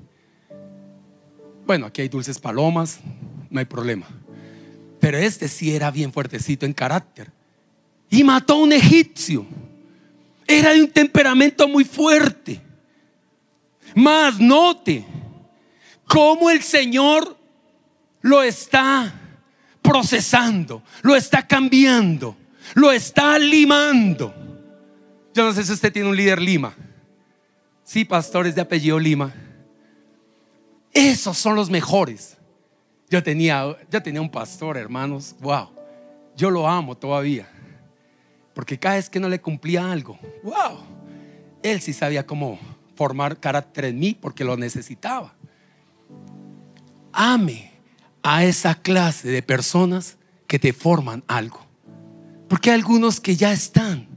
Bueno, 1.65 1.87
aquí 1.87 2.03
hay 2.03 2.09
dulces 2.09 2.37
palomas, 2.37 2.99
no 3.49 3.59
hay 3.59 3.65
problema. 3.65 4.05
Pero 5.01 5.17
este 5.17 5.49
sí 5.49 5.75
era 5.75 5.91
bien 5.91 6.13
fuertecito 6.13 6.65
en 6.65 6.73
carácter. 6.73 7.31
Y 8.09 8.23
mató 8.23 8.53
a 8.53 8.57
un 8.57 8.71
egipcio. 8.71 9.45
Era 10.47 10.73
de 10.73 10.83
un 10.83 10.91
temperamento 10.91 11.67
muy 11.67 11.83
fuerte. 11.83 12.61
Más 13.95 14.39
note 14.39 15.05
cómo 16.05 16.49
el 16.49 16.61
Señor 16.61 17.35
lo 18.21 18.43
está 18.43 19.11
procesando, 19.81 20.83
lo 21.01 21.15
está 21.15 21.47
cambiando, 21.47 22.37
lo 22.75 22.91
está 22.91 23.39
limando. 23.39 24.33
Yo 25.33 25.45
no 25.45 25.53
sé 25.53 25.63
si 25.63 25.73
usted 25.73 25.91
tiene 25.91 26.09
un 26.09 26.15
líder 26.15 26.39
Lima. 26.39 26.75
Sí, 27.83 28.05
pastores 28.05 28.53
de 28.53 28.61
apellido 28.61 28.99
Lima. 28.99 29.33
Esos 30.93 31.37
son 31.37 31.55
los 31.55 31.69
mejores. 31.69 32.37
Yo 33.11 33.21
tenía, 33.21 33.77
yo 33.91 34.01
tenía 34.01 34.21
un 34.21 34.29
pastor, 34.29 34.77
hermanos. 34.77 35.35
Wow. 35.41 35.67
Yo 36.37 36.49
lo 36.49 36.65
amo 36.65 36.95
todavía. 36.95 37.45
Porque 38.53 38.79
cada 38.79 38.95
vez 38.95 39.09
que 39.09 39.19
no 39.19 39.27
le 39.27 39.41
cumplía 39.41 39.91
algo, 39.91 40.17
wow. 40.43 40.79
Él 41.61 41.81
sí 41.81 41.91
sabía 41.91 42.25
cómo 42.25 42.57
formar 42.95 43.37
carácter 43.37 43.85
en 43.85 43.99
mí 43.99 44.17
porque 44.19 44.45
lo 44.45 44.55
necesitaba. 44.55 45.33
Ame 47.11 47.71
a 48.23 48.45
esa 48.45 48.75
clase 48.75 49.27
de 49.27 49.43
personas 49.43 50.17
que 50.47 50.57
te 50.57 50.71
forman 50.71 51.21
algo. 51.27 51.59
Porque 52.47 52.71
hay 52.71 52.77
algunos 52.77 53.19
que 53.19 53.35
ya 53.35 53.51
están 53.51 54.07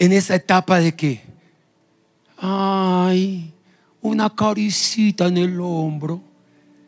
en 0.00 0.12
esa 0.12 0.34
etapa 0.34 0.80
de 0.80 0.96
que, 0.96 1.22
ay, 2.38 3.52
una 4.00 4.34
caricita 4.34 5.26
en 5.26 5.36
el 5.36 5.60
hombro. 5.60 6.25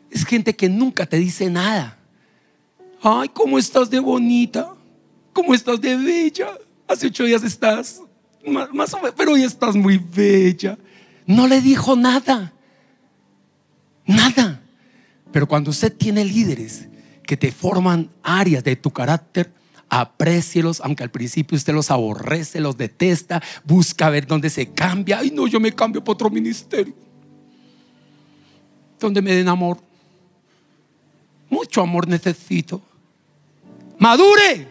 Es 0.09 0.25
gente 0.25 0.55
que 0.55 0.69
nunca 0.69 1.05
te 1.05 1.17
dice 1.17 1.49
nada. 1.49 1.97
Ay, 3.01 3.29
¿cómo 3.29 3.57
estás 3.57 3.89
de 3.89 3.99
bonita? 3.99 4.73
¿Cómo 5.33 5.53
estás 5.53 5.79
de 5.79 5.95
bella? 5.95 6.57
Hace 6.87 7.07
ocho 7.07 7.23
días 7.23 7.43
estás, 7.43 8.01
más, 8.45 8.93
o 8.93 8.97
menos, 8.97 9.13
pero 9.15 9.33
hoy 9.33 9.43
estás 9.43 9.75
muy 9.75 9.97
bella. 9.97 10.77
No 11.25 11.47
le 11.47 11.61
dijo 11.61 11.95
nada. 11.95 12.51
Nada. 14.05 14.61
Pero 15.31 15.47
cuando 15.47 15.69
usted 15.69 15.95
tiene 15.95 16.25
líderes 16.25 16.87
que 17.23 17.37
te 17.37 17.51
forman 17.51 18.09
áreas 18.23 18.63
de 18.63 18.75
tu 18.75 18.89
carácter, 18.91 19.53
aprécielos, 19.87 20.81
aunque 20.81 21.03
al 21.03 21.11
principio 21.11 21.55
usted 21.55 21.73
los 21.73 21.91
aborrece, 21.91 22.59
los 22.59 22.77
detesta, 22.77 23.41
busca 23.63 24.09
ver 24.09 24.25
dónde 24.25 24.49
se 24.49 24.71
cambia. 24.71 25.19
Ay, 25.19 25.31
no, 25.31 25.47
yo 25.47 25.59
me 25.59 25.71
cambio 25.71 26.03
para 26.03 26.13
otro 26.13 26.29
ministerio. 26.29 26.93
Donde 28.99 29.21
me 29.21 29.33
den 29.33 29.47
amor. 29.47 29.88
Mucho 31.49 31.81
amor 31.81 32.07
necesito. 32.07 32.81
Madure. 33.97 34.67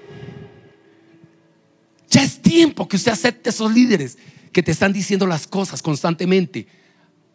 Ya 2.11 2.23
es 2.23 2.41
tiempo 2.41 2.89
que 2.89 2.97
usted 2.97 3.13
acepte 3.13 3.51
esos 3.51 3.73
líderes 3.73 4.17
que 4.53 4.63
te 4.63 4.73
están 4.73 4.93
diciendo 4.93 5.27
las 5.27 5.47
cosas 5.47 5.83
constantemente, 5.83 6.67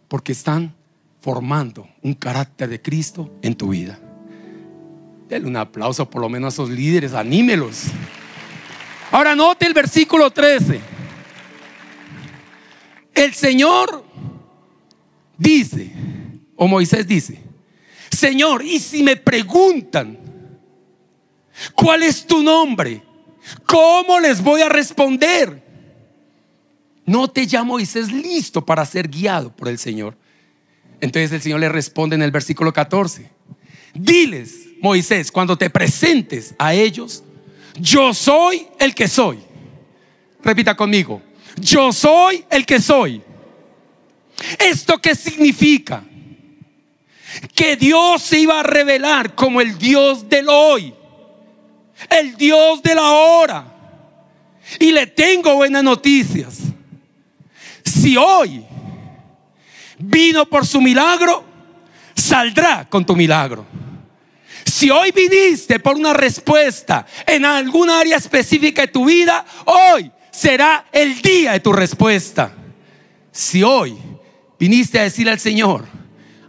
porque 0.08 0.32
están 0.32 0.76
formando 1.22 1.88
un 2.02 2.14
carácter 2.16 2.70
de 2.70 2.82
Cristo 2.82 3.32
en 3.42 3.56
tu 3.56 3.70
vida. 3.70 4.00
Denle 5.30 5.48
un 5.48 5.56
aplauso 5.56 6.10
por 6.10 6.22
lo 6.22 6.30
menos 6.30 6.54
a 6.54 6.56
esos 6.56 6.70
líderes, 6.70 7.14
anímelos. 7.14 7.86
Ahora 9.12 9.36
note 9.36 9.66
el 9.66 9.74
versículo 9.74 10.32
13. 10.32 10.80
El 13.14 13.34
Señor 13.34 14.04
dice, 15.38 15.92
o 16.56 16.68
Moisés 16.68 17.08
dice, 17.08 17.40
Señor, 18.24 18.64
y 18.64 18.80
si 18.80 19.04
me 19.04 19.18
preguntan, 19.18 20.18
¿cuál 21.76 22.04
es 22.04 22.26
tu 22.26 22.42
nombre? 22.42 23.04
¿Cómo 23.66 24.18
les 24.22 24.42
voy 24.42 24.62
a 24.62 24.70
responder? 24.70 25.62
No 27.06 27.28
te 27.30 27.46
llamo 27.46 27.74
Moisés 27.74 28.14
listo 28.14 28.66
para 28.66 28.86
ser 28.86 29.10
guiado 29.10 29.54
por 29.54 29.68
el 29.68 29.78
Señor. 29.78 30.16
Entonces 31.02 31.34
el 31.34 31.42
Señor 31.42 31.60
le 31.60 31.68
responde 31.68 32.16
en 32.16 32.22
el 32.22 32.32
versículo 32.32 32.72
14. 32.72 33.30
Diles, 33.94 34.70
Moisés, 34.80 35.30
cuando 35.30 35.58
te 35.58 35.70
presentes 35.70 36.56
a 36.58 36.74
ellos, 36.74 37.26
yo 37.78 38.14
soy 38.14 38.68
el 38.80 38.96
que 38.96 39.10
soy. 39.10 39.40
Repita 40.42 40.78
conmigo, 40.78 41.22
yo 41.60 41.92
soy 41.92 42.46
el 42.50 42.66
que 42.66 42.80
soy. 42.80 43.22
¿Esto 44.60 44.98
qué 45.02 45.14
significa? 45.14 46.06
Que 47.54 47.76
Dios 47.76 48.22
se 48.22 48.40
iba 48.40 48.60
a 48.60 48.64
revelar 48.64 49.36
como 49.36 49.62
el 49.62 49.78
Dios 49.78 50.30
del 50.30 50.48
hoy, 50.50 50.94
el 52.10 52.36
Dios 52.36 52.82
de 52.82 52.96
la 52.96 53.12
hora. 53.12 53.66
Y 54.80 54.92
le 54.92 55.08
tengo 55.08 55.56
buenas 55.56 55.84
noticias. 55.84 56.60
Si 57.84 58.16
hoy 58.18 58.64
vino 59.98 60.46
por 60.46 60.66
su 60.66 60.82
milagro, 60.82 61.44
saldrá 62.16 62.88
con 62.90 63.06
tu 63.06 63.16
milagro. 63.16 63.66
Si 64.66 64.90
hoy 64.90 65.12
viniste 65.12 65.80
por 65.80 65.96
una 65.96 66.14
respuesta 66.14 67.06
en 67.26 67.46
alguna 67.46 68.00
área 68.00 68.18
específica 68.18 68.82
de 68.82 68.88
tu 68.88 69.06
vida, 69.06 69.46
hoy 69.66 70.12
será 70.32 70.86
el 70.92 71.22
día 71.22 71.54
de 71.54 71.60
tu 71.60 71.74
respuesta. 71.74 72.54
Si 73.32 73.64
hoy 73.64 73.98
viniste 74.60 75.00
a 75.00 75.04
decirle 75.04 75.32
al 75.32 75.40
Señor, 75.40 75.86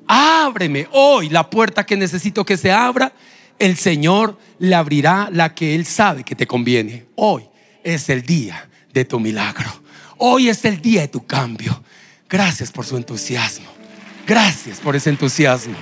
ábreme 0.07 0.89
hoy 0.93 1.29
la 1.29 1.49
puerta 1.49 1.85
que 1.85 1.97
necesito 1.97 2.45
que 2.45 2.57
se 2.57 2.73
abra, 2.73 3.13
el 3.59 3.77
Señor 3.77 4.39
le 4.59 4.75
abrirá 4.75 5.29
la 5.33 5.55
que 5.55 5.75
Él 5.75 5.87
sabe 5.87 6.25
que 6.25 6.35
te 6.35 6.47
conviene. 6.47 7.07
Hoy 7.15 7.49
es 7.83 8.09
el 8.09 8.23
día 8.23 8.69
de 8.93 9.05
tu 9.05 9.21
milagro. 9.21 9.71
Hoy 10.19 10.49
es 10.49 10.65
el 10.65 10.81
día 10.81 11.03
de 11.03 11.09
tu 11.09 11.27
cambio. 11.27 11.83
Gracias 12.29 12.71
por 12.73 12.85
su 12.85 12.97
entusiasmo. 12.97 13.67
Gracias 14.27 14.81
por 14.81 14.97
ese 14.97 15.11
entusiasmo. 15.11 15.77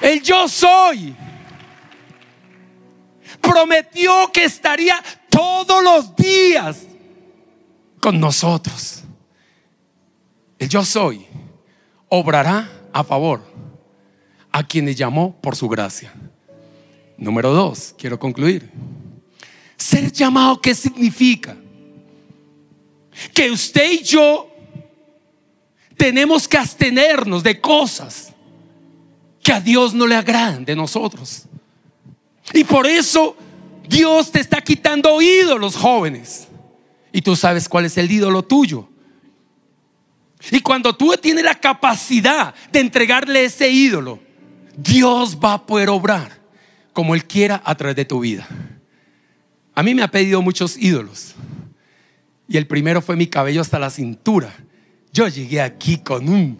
El 0.00 0.22
yo 0.22 0.48
soy 0.48 1.14
prometió 3.40 4.30
que 4.32 4.44
estaría 4.44 5.02
todos 5.28 5.82
los 5.82 6.16
días 6.16 6.86
con 8.00 8.18
nosotros. 8.18 9.02
El 10.58 10.68
yo 10.68 10.84
soy 10.84 11.27
obrará 12.08 12.70
a 12.92 13.04
favor 13.04 13.42
a 14.50 14.66
quienes 14.66 14.96
llamó 14.96 15.34
por 15.40 15.56
su 15.56 15.68
gracia. 15.68 16.12
Número 17.16 17.52
dos, 17.52 17.94
quiero 17.98 18.18
concluir. 18.18 18.70
Ser 19.76 20.10
llamado, 20.12 20.60
¿qué 20.60 20.74
significa? 20.74 21.56
Que 23.34 23.50
usted 23.50 23.92
y 23.92 24.02
yo 24.02 24.48
tenemos 25.96 26.46
que 26.46 26.56
abstenernos 26.56 27.42
de 27.42 27.60
cosas 27.60 28.32
que 29.42 29.52
a 29.52 29.60
Dios 29.60 29.94
no 29.94 30.06
le 30.06 30.14
agradan 30.14 30.64
de 30.64 30.76
nosotros. 30.76 31.44
Y 32.54 32.64
por 32.64 32.86
eso 32.86 33.36
Dios 33.88 34.30
te 34.30 34.40
está 34.40 34.60
quitando 34.60 35.20
ídolos 35.20 35.76
jóvenes. 35.76 36.48
Y 37.12 37.22
tú 37.22 37.34
sabes 37.34 37.68
cuál 37.68 37.86
es 37.86 37.96
el 37.98 38.10
ídolo 38.10 38.42
tuyo. 38.42 38.88
Y 40.50 40.60
cuando 40.60 40.94
tú 40.94 41.14
tienes 41.20 41.44
la 41.44 41.54
capacidad 41.54 42.54
de 42.72 42.80
entregarle 42.80 43.44
ese 43.44 43.70
ídolo, 43.70 44.20
Dios 44.76 45.38
va 45.42 45.54
a 45.54 45.66
poder 45.66 45.88
obrar 45.88 46.38
como 46.92 47.14
Él 47.14 47.24
quiera 47.24 47.60
a 47.64 47.74
través 47.74 47.96
de 47.96 48.04
tu 48.04 48.20
vida. 48.20 48.46
A 49.74 49.82
mí 49.82 49.94
me 49.94 50.02
ha 50.02 50.10
pedido 50.10 50.42
muchos 50.42 50.76
ídolos. 50.76 51.34
Y 52.48 52.56
el 52.56 52.66
primero 52.66 53.02
fue 53.02 53.14
mi 53.14 53.26
cabello 53.26 53.60
hasta 53.60 53.78
la 53.78 53.90
cintura. 53.90 54.52
Yo 55.12 55.28
llegué 55.28 55.60
aquí 55.60 55.98
con 55.98 56.28
un, 56.28 56.58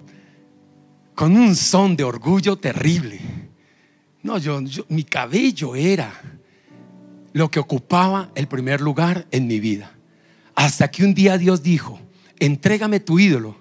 con 1.14 1.36
un 1.36 1.56
son 1.56 1.96
de 1.96 2.04
orgullo 2.04 2.56
terrible. 2.56 3.20
No, 4.22 4.38
yo, 4.38 4.60
mi 4.88 5.04
cabello 5.04 5.74
era 5.74 6.12
lo 7.32 7.50
que 7.50 7.58
ocupaba 7.58 8.30
el 8.34 8.46
primer 8.48 8.80
lugar 8.80 9.26
en 9.30 9.46
mi 9.46 9.60
vida. 9.60 9.92
Hasta 10.54 10.90
que 10.90 11.04
un 11.04 11.14
día 11.14 11.38
Dios 11.38 11.62
dijo, 11.62 12.00
entrégame 12.38 13.00
tu 13.00 13.18
ídolo. 13.18 13.56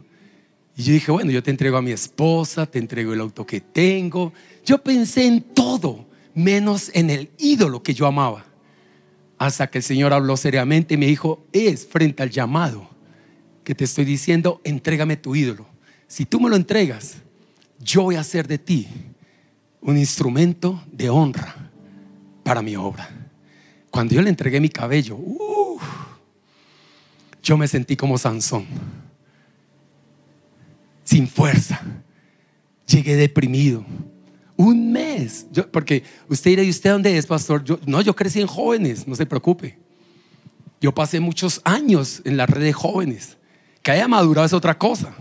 Y 0.78 0.84
yo 0.84 0.94
dije, 0.94 1.12
bueno, 1.12 1.32
yo 1.32 1.42
te 1.42 1.50
entrego 1.50 1.76
a 1.76 1.82
mi 1.82 1.92
esposa, 1.92 2.68
te 2.68 2.78
entrego 2.78 3.12
el 3.12 3.20
auto 3.20 3.48
que 3.48 3.60
tengo. 3.60 4.32
Yo 4.64 4.78
pensé 4.78 5.26
en 5.26 5.42
todo, 5.42 6.06
menos 6.36 6.92
en 6.94 7.10
el 7.10 7.32
ídolo 7.40 7.82
que 7.82 7.96
yo 7.96 8.06
amaba. 8.06 8.46
Hasta 9.40 9.68
que 9.68 9.80
el 9.80 9.84
Señor 9.84 10.14
habló 10.14 10.38
seriamente 10.38 10.94
y 10.94 10.98
me 10.98 11.08
dijo, 11.08 11.44
es 11.52 11.88
frente 11.88 12.22
al 12.22 12.30
llamado 12.30 12.88
que 13.64 13.74
te 13.74 13.86
estoy 13.86 14.06
diciendo, 14.06 14.62
entrégame 14.64 15.18
tu 15.18 15.36
ídolo. 15.36 15.66
Si 16.08 16.26
tú 16.26 16.40
me 16.40 16.50
lo 16.50 16.56
entregas, 16.56 17.16
yo 17.80 18.04
voy 18.04 18.16
a 18.16 18.22
hacer 18.22 18.48
de 18.48 18.60
ti 18.60 18.88
un 19.82 19.98
instrumento 19.98 20.84
de 20.92 21.10
honra 21.10 21.72
para 22.44 22.62
mi 22.62 22.76
obra. 22.76 23.10
Cuando 23.90 24.14
yo 24.14 24.22
le 24.22 24.30
entregué 24.30 24.60
mi 24.60 24.70
cabello, 24.70 25.18
yo 27.42 27.58
me 27.58 27.68
sentí 27.68 27.96
como 27.96 28.18
Sansón, 28.18 28.68
sin 31.08 31.26
fuerza. 31.26 31.82
Llegué 32.86 33.16
deprimido. 33.16 33.86
Un 34.58 34.92
mes. 34.92 35.48
porque 35.72 36.04
usted 36.28 36.52
dirá, 36.52 36.64
¿y 36.64 36.70
usted 36.70 36.92
dónde 36.92 37.18
es, 37.18 37.26
pastor? 37.26 37.64
Yo, 37.64 37.80
no, 37.86 38.02
yo 38.02 38.14
crecí 38.14 38.42
en 38.42 38.48
jóvenes, 38.48 39.08
no 39.08 39.16
se 39.16 39.26
preocupe. 39.26 39.78
Yo 40.82 40.94
pasé 40.94 41.22
muchos 41.22 41.62
años 41.64 42.22
en 42.26 42.36
la 42.36 42.46
red 42.46 42.62
de 42.62 42.74
jóvenes. 42.74 43.38
Que 43.82 43.92
haya 43.92 44.08
madurado 44.10 44.46
es 44.46 44.54
otra 44.54 44.78
cosa. 44.78 45.16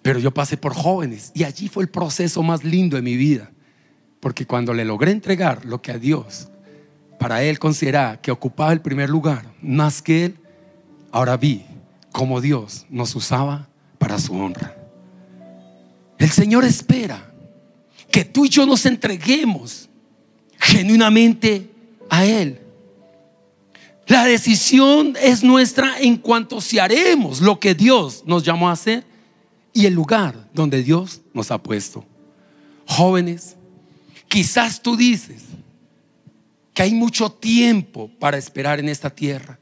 Pero 0.00 0.18
yo 0.18 0.32
pasé 0.32 0.56
por 0.56 0.72
jóvenes 0.72 1.30
y 1.34 1.44
allí 1.44 1.68
fue 1.68 1.82
el 1.82 1.90
proceso 1.90 2.42
más 2.42 2.64
lindo 2.64 2.96
de 2.96 3.02
mi 3.02 3.16
vida. 3.16 3.50
Porque 4.18 4.46
cuando 4.46 4.72
le 4.72 4.86
logré 4.86 5.10
entregar 5.10 5.66
lo 5.66 5.82
que 5.82 5.92
a 5.92 5.98
Dios, 5.98 6.48
para 7.18 7.42
Él 7.42 7.58
consideraba 7.58 8.18
que 8.18 8.30
ocupaba 8.30 8.72
el 8.72 8.80
primer 8.80 9.10
lugar, 9.10 9.44
más 9.60 10.00
que 10.00 10.24
Él, 10.24 10.38
ahora 11.12 11.36
vi 11.36 11.66
cómo 12.12 12.40
Dios 12.40 12.86
nos 12.88 13.14
usaba 13.14 13.69
para 14.00 14.18
su 14.18 14.34
honra. 14.34 14.74
El 16.18 16.30
Señor 16.30 16.64
espera 16.64 17.30
que 18.10 18.24
tú 18.24 18.46
y 18.46 18.48
yo 18.48 18.64
nos 18.64 18.86
entreguemos 18.86 19.88
genuinamente 20.58 21.70
a 22.08 22.24
Él. 22.24 22.60
La 24.06 24.24
decisión 24.24 25.16
es 25.20 25.44
nuestra 25.44 26.00
en 26.00 26.16
cuanto 26.16 26.62
si 26.62 26.78
haremos 26.78 27.42
lo 27.42 27.60
que 27.60 27.74
Dios 27.74 28.24
nos 28.26 28.42
llamó 28.42 28.70
a 28.70 28.72
hacer 28.72 29.04
y 29.74 29.84
el 29.84 29.92
lugar 29.92 30.48
donde 30.52 30.82
Dios 30.82 31.20
nos 31.34 31.50
ha 31.50 31.62
puesto. 31.62 32.04
Jóvenes, 32.86 33.54
quizás 34.28 34.80
tú 34.82 34.96
dices 34.96 35.42
que 36.72 36.82
hay 36.82 36.94
mucho 36.94 37.30
tiempo 37.30 38.10
para 38.18 38.38
esperar 38.38 38.80
en 38.80 38.88
esta 38.88 39.10
tierra, 39.10 39.58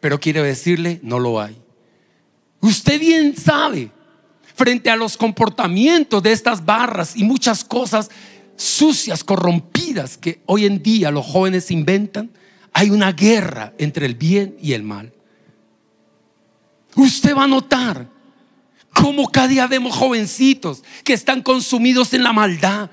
pero 0.00 0.18
quiero 0.18 0.42
decirle, 0.42 1.00
no 1.02 1.18
lo 1.18 1.38
hay. 1.38 1.56
Usted 2.60 2.98
bien 2.98 3.36
sabe, 3.36 3.90
frente 4.54 4.90
a 4.90 4.96
los 4.96 5.16
comportamientos 5.16 6.22
de 6.22 6.32
estas 6.32 6.64
barras 6.64 7.16
y 7.16 7.24
muchas 7.24 7.64
cosas 7.64 8.10
sucias, 8.56 9.22
corrompidas 9.22 10.18
que 10.18 10.40
hoy 10.46 10.66
en 10.66 10.82
día 10.82 11.10
los 11.10 11.24
jóvenes 11.24 11.70
inventan, 11.70 12.30
hay 12.72 12.90
una 12.90 13.12
guerra 13.12 13.72
entre 13.78 14.06
el 14.06 14.14
bien 14.14 14.56
y 14.60 14.72
el 14.72 14.82
mal. 14.82 15.12
Usted 16.96 17.36
va 17.36 17.44
a 17.44 17.48
notar 17.48 18.08
como 18.92 19.30
cada 19.30 19.46
día 19.46 19.66
vemos 19.68 19.94
jovencitos 19.94 20.82
que 21.04 21.12
están 21.12 21.42
consumidos 21.42 22.12
en 22.14 22.24
la 22.24 22.32
maldad, 22.32 22.90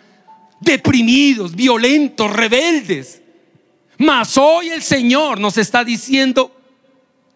deprimidos, 0.59 1.55
violentos, 1.55 2.31
rebeldes. 2.31 3.21
Mas 3.97 4.37
hoy 4.37 4.69
el 4.69 4.83
Señor 4.83 5.39
nos 5.39 5.57
está 5.57 5.83
diciendo, 5.83 6.55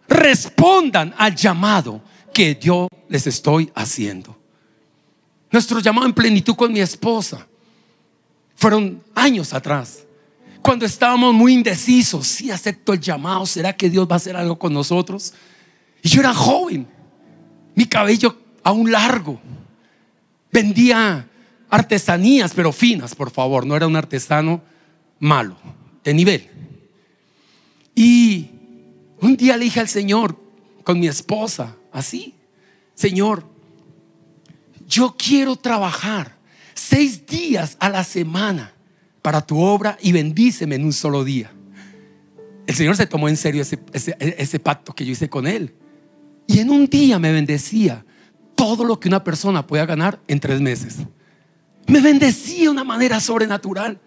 respondan 0.07 1.15
al 1.17 1.35
llamado 1.35 2.01
que 2.33 2.57
yo 2.61 2.87
les 3.07 3.27
estoy 3.27 3.71
haciendo. 3.75 4.37
Nuestro 5.51 5.79
llamado 5.79 6.07
en 6.07 6.13
plenitud 6.13 6.55
con 6.55 6.71
mi 6.71 6.79
esposa 6.79 7.47
fueron 8.55 9.01
años 9.15 9.53
atrás, 9.53 10.03
cuando 10.61 10.85
estábamos 10.85 11.33
muy 11.33 11.53
indecisos, 11.53 12.27
si 12.27 12.51
acepto 12.51 12.93
el 12.93 12.99
llamado, 12.99 13.45
¿será 13.45 13.73
que 13.73 13.89
Dios 13.89 14.07
va 14.07 14.15
a 14.15 14.17
hacer 14.17 14.35
algo 14.35 14.59
con 14.59 14.73
nosotros? 14.73 15.33
Y 16.03 16.09
yo 16.09 16.19
era 16.19 16.33
joven, 16.33 16.87
mi 17.75 17.85
cabello 17.85 18.37
aún 18.63 18.91
largo. 18.91 19.39
Vendía 20.51 21.27
artesanías, 21.69 22.53
pero 22.53 22.71
finas, 22.71 23.15
por 23.15 23.31
favor. 23.31 23.65
No 23.65 23.75
era 23.75 23.87
un 23.87 23.95
artesano 23.95 24.61
malo, 25.19 25.55
de 26.03 26.13
nivel. 26.13 26.49
Y 27.95 28.49
un 29.21 29.37
día 29.37 29.55
le 29.55 29.65
dije 29.65 29.79
al 29.79 29.89
Señor, 29.89 30.37
con 30.83 30.99
mi 30.99 31.07
esposa, 31.07 31.75
así, 31.91 32.36
Señor, 32.95 33.45
yo 34.88 35.15
quiero 35.17 35.56
trabajar 35.56 36.38
seis 36.73 37.25
días 37.25 37.78
a 37.80 37.89
la 37.89 38.04
semana 38.04 38.73
para 39.21 39.41
tu 39.41 39.60
obra 39.60 39.97
y 40.02 40.12
bendíceme 40.12 40.75
en 40.75 40.86
un 40.86 40.93
solo 40.93 41.23
día. 41.23 41.52
El 42.65 42.75
Señor 42.75 42.95
se 42.95 43.06
tomó 43.06 43.30
en 43.30 43.38
serio 43.38 43.62
ese, 43.62 43.80
ese 43.93 44.60
pacto 44.60 44.93
que 44.93 45.06
yo 45.06 45.12
hice 45.12 45.30
con 45.30 45.47
Él. 45.47 45.75
Y 46.47 46.60
en 46.60 46.69
un 46.69 46.88
día 46.88 47.19
me 47.19 47.32
bendecía 47.32 48.06
todo 48.56 48.84
lo 48.84 48.99
que 48.99 49.08
una 49.08 49.23
persona 49.23 49.65
pueda 49.65 49.86
ganar 49.86 50.19
en 50.28 50.39
tres 50.39 50.60
meses. 50.60 50.97
Me 51.88 52.02
bendecía 52.02 52.63
de 52.63 52.69
una 52.69 52.84
manera 52.84 53.19
sobrenatural. 53.19 53.99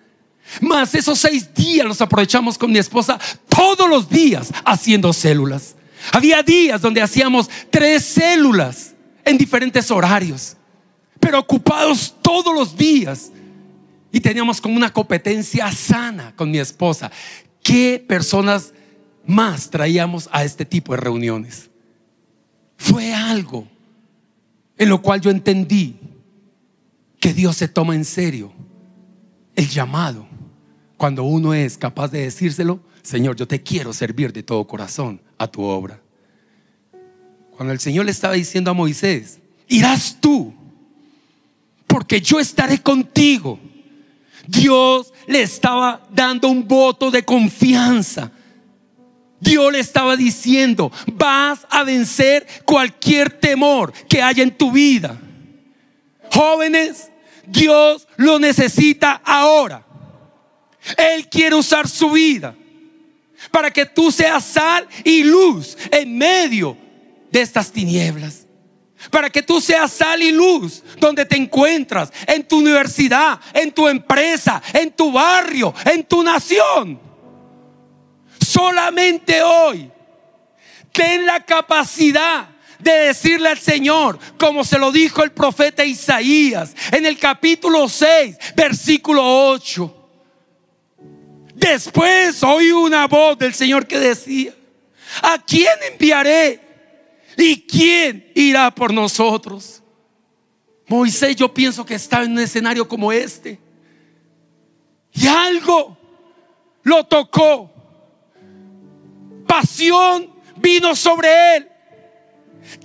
Más 0.61 0.95
esos 0.95 1.19
seis 1.19 1.53
días 1.55 1.87
los 1.87 2.01
aprovechamos 2.01 2.59
con 2.59 2.71
mi 2.71 2.79
esposa 2.79 3.19
todos 3.49 3.89
los 3.89 4.09
días 4.09 4.53
haciendo 4.65 5.13
células. 5.13 5.77
Había 6.11 6.43
días 6.43 6.81
donde 6.81 7.01
hacíamos 7.01 7.49
tres 7.71 8.05
células 8.05 8.95
en 9.25 9.39
diferentes 9.39 9.91
horarios, 9.91 10.57
pero 11.21 11.39
ocupados 11.39 12.17
todos 12.21 12.55
los 12.55 12.77
días. 12.77 13.31
Y 14.11 14.21
teníamos 14.21 14.61
como 14.61 14.77
una 14.77 14.93
competencia 14.93 15.71
sana 15.73 16.35
con 16.37 16.51
mi 16.51 16.59
esposa. 16.59 17.11
¿Qué 17.63 18.05
personas 18.07 18.75
más 19.25 19.71
traíamos 19.71 20.29
a 20.33 20.45
este 20.45 20.65
tipo 20.65 20.93
de 20.93 20.99
reuniones? 20.99 21.71
Fue 22.77 23.15
algo 23.15 23.69
en 24.77 24.89
lo 24.89 25.01
cual 25.01 25.21
yo 25.21 25.31
entendí 25.31 25.97
que 27.21 27.33
Dios 27.33 27.57
se 27.57 27.69
toma 27.69 27.95
en 27.95 28.05
serio 28.05 28.53
el 29.55 29.69
llamado 29.69 30.27
cuando 30.97 31.23
uno 31.23 31.55
es 31.55 31.79
capaz 31.79 32.09
de 32.09 32.23
decírselo, 32.23 32.81
Señor, 33.03 33.37
yo 33.37 33.47
te 33.47 33.63
quiero 33.63 33.93
servir 33.93 34.33
de 34.33 34.43
todo 34.43 34.67
corazón 34.67 35.21
a 35.43 35.51
tu 35.51 35.63
obra. 35.63 36.01
Cuando 37.57 37.73
el 37.73 37.81
Señor 37.81 38.07
le 38.07 38.11
estaba 38.13 38.35
diciendo 38.35 38.71
a 38.71 38.75
Moisés, 38.75 39.39
irás 39.69 40.17
tú, 40.21 40.53
porque 41.87 42.21
yo 42.21 42.41
estaré 42.41 42.81
contigo. 42.83 43.59
Dios 44.47 45.13
le 45.27 45.43
estaba 45.43 46.07
dando 46.11 46.49
un 46.49 46.67
voto 46.67 47.11
de 47.11 47.25
confianza 47.25 48.33
Dios 49.43 49.73
le 49.73 49.81
estaba 49.81 50.17
diciendo, 50.17 50.93
vas 51.15 51.67
a 51.69 51.83
vencer 51.83 52.47
cualquier 52.65 53.29
temor 53.29 53.93
que 54.09 54.23
haya 54.23 54.41
en 54.41 54.57
tu 54.57 54.71
vida. 54.71 55.21
Jóvenes, 56.33 57.11
Dios 57.49 58.07
lo 58.17 58.39
necesita 58.39 59.21
ahora. 59.25 59.85
Él 60.97 61.29
quiere 61.29 61.57
usar 61.57 61.89
su 61.89 62.13
vida 62.13 62.55
para 63.53 63.71
que 63.71 63.87
tú 63.87 64.11
seas 64.11 64.45
sal 64.45 64.89
y 65.05 65.23
luz 65.23 65.77
en 65.93 66.19
medio 66.19 66.77
de 67.31 67.43
estas 67.43 67.71
tinieblas. 67.71 68.47
Para 69.11 69.31
que 69.31 69.43
tú 69.43 69.61
seas 69.61 69.93
sal 69.93 70.23
y 70.23 70.33
luz 70.33 70.83
donde 70.99 71.27
te 71.27 71.37
encuentras, 71.37 72.13
en 72.27 72.47
tu 72.47 72.59
universidad, 72.59 73.39
en 73.53 73.71
tu 73.73 73.87
empresa, 73.89 74.63
en 74.73 74.91
tu 74.91 75.13
barrio, 75.13 75.75
en 75.85 76.03
tu 76.05 76.23
nación. 76.23 76.99
Solamente 78.41 79.43
hoy 79.43 79.91
ten 80.93 81.27
la 81.27 81.45
capacidad 81.45 82.49
de 82.79 82.93
decirle 82.93 83.49
al 83.49 83.59
Señor, 83.59 84.19
como 84.39 84.65
se 84.65 84.79
lo 84.79 84.91
dijo 84.91 85.23
el 85.23 85.33
profeta 85.33 85.85
Isaías 85.85 86.75
en 86.91 87.07
el 87.07 87.19
capítulo 87.19 87.89
6, 87.89 88.37
versículo 88.57 89.51
8. 89.51 90.02
Después 91.63 92.43
oí 92.43 92.73
una 92.73 93.07
voz 93.07 93.39
del 93.39 93.55
Señor 93.55 93.87
que 93.87 93.99
decía, 93.99 94.53
¿a 95.23 95.39
quién 95.39 95.73
enviaré? 95.93 96.61
¿Y 97.37 97.63
quién 97.63 98.33
irá 98.35 98.71
por 98.75 98.93
nosotros? 98.93 99.81
Moisés 100.89 101.37
yo 101.37 101.55
pienso 101.55 101.87
que 101.87 101.95
estaba 101.95 102.25
en 102.25 102.33
un 102.33 102.41
escenario 102.41 102.87
como 102.89 103.13
este. 103.13 103.61
Y 105.13 105.29
algo 105.29 105.97
lo 106.83 107.05
tocó 107.05 107.71
pasión 109.47 110.33
vino 110.57 110.97
sobre 110.97 111.57
él, 111.57 111.69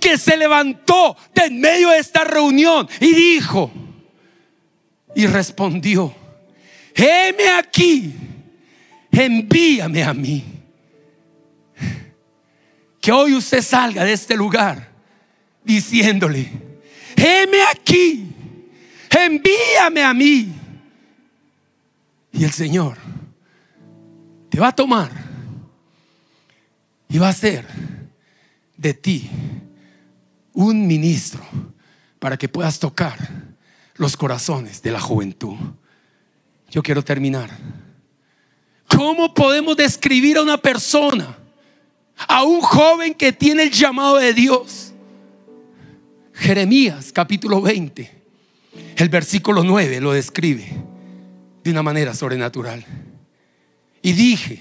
que 0.00 0.16
se 0.16 0.36
levantó 0.36 1.16
de 1.34 1.46
en 1.46 1.60
medio 1.60 1.88
de 1.88 1.98
esta 1.98 2.22
reunión 2.22 2.88
y 3.00 3.12
dijo, 3.12 3.72
Y 5.16 5.26
respondió, 5.26 6.14
heme 6.94 7.48
aquí, 7.48 8.27
envíame 9.10 10.02
a 10.02 10.14
mí. 10.14 10.44
Que 13.00 13.12
hoy 13.12 13.34
usted 13.34 13.62
salga 13.62 14.04
de 14.04 14.12
este 14.12 14.36
lugar 14.36 14.88
diciéndole, 15.64 16.50
heme 17.16 17.62
aquí, 17.72 18.34
envíame 19.10 20.02
a 20.02 20.14
mí. 20.14 20.52
Y 22.32 22.44
el 22.44 22.52
Señor 22.52 22.96
te 24.48 24.60
va 24.60 24.68
a 24.68 24.76
tomar 24.76 25.10
y 27.08 27.18
va 27.18 27.28
a 27.28 27.30
hacer 27.30 27.66
de 28.76 28.94
ti 28.94 29.30
un 30.52 30.86
ministro 30.86 31.42
para 32.18 32.36
que 32.36 32.48
puedas 32.48 32.78
tocar 32.78 33.16
los 33.94 34.16
corazones 34.16 34.82
de 34.82 34.92
la 34.92 35.00
juventud. 35.00 35.56
Yo 36.70 36.82
quiero 36.82 37.02
terminar. 37.02 37.50
¿Cómo 38.88 39.32
podemos 39.32 39.76
describir 39.76 40.38
a 40.38 40.42
una 40.42 40.56
persona, 40.56 41.38
a 42.26 42.42
un 42.42 42.60
joven 42.60 43.14
que 43.14 43.32
tiene 43.32 43.64
el 43.64 43.70
llamado 43.70 44.16
de 44.16 44.32
Dios? 44.32 44.92
Jeremías 46.34 47.12
capítulo 47.12 47.60
20, 47.60 48.22
el 48.96 49.08
versículo 49.08 49.64
9 49.64 50.00
lo 50.00 50.12
describe 50.12 50.66
de 51.64 51.70
una 51.70 51.82
manera 51.82 52.14
sobrenatural. 52.14 52.84
Y 54.02 54.12
dije, 54.12 54.60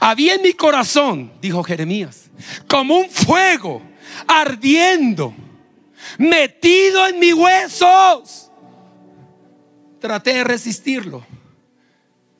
había 0.00 0.34
en 0.34 0.42
mi 0.42 0.52
corazón, 0.52 1.32
dijo 1.40 1.62
Jeremías, 1.62 2.30
como 2.68 2.98
un 2.98 3.08
fuego 3.08 3.82
ardiendo, 4.26 5.34
metido 6.18 7.06
en 7.06 7.18
mis 7.18 7.34
huesos. 7.34 8.50
Traté 10.00 10.34
de 10.34 10.44
resistirlo, 10.44 11.24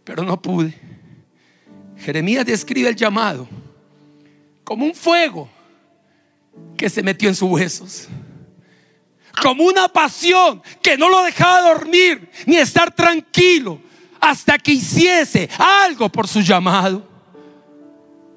pero 0.07 0.23
no 0.23 0.41
pude. 0.41 0.73
Jeremías 1.99 2.47
describe 2.47 2.89
el 2.89 2.97
llamado 2.97 3.49
como 4.63 4.87
un 4.87 4.95
fuego 4.95 5.51
que 6.77 6.89
se 6.89 7.03
metió 7.03 7.29
en 7.29 7.35
sus 7.35 7.51
huesos. 7.51 8.09
Como 9.43 9.65
una 9.65 9.89
pasión 9.89 10.63
que 10.81 10.97
no 10.97 11.11
lo 11.11 11.23
dejaba 11.25 11.73
dormir 11.73 12.31
ni 12.47 12.57
estar 12.57 12.95
tranquilo 12.95 13.81
hasta 14.21 14.59
que 14.59 14.73
hiciese 14.73 15.51
algo 15.59 16.09
por 16.09 16.29
su 16.29 16.41
llamado. 16.41 17.07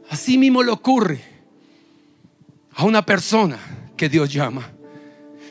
Así 0.10 0.40
mismo 0.40 0.64
le 0.64 0.72
ocurre 0.72 1.24
a 2.74 2.84
una 2.84 3.06
persona 3.06 3.60
que 3.96 4.10
Dios 4.10 4.34
llama. 4.34 4.72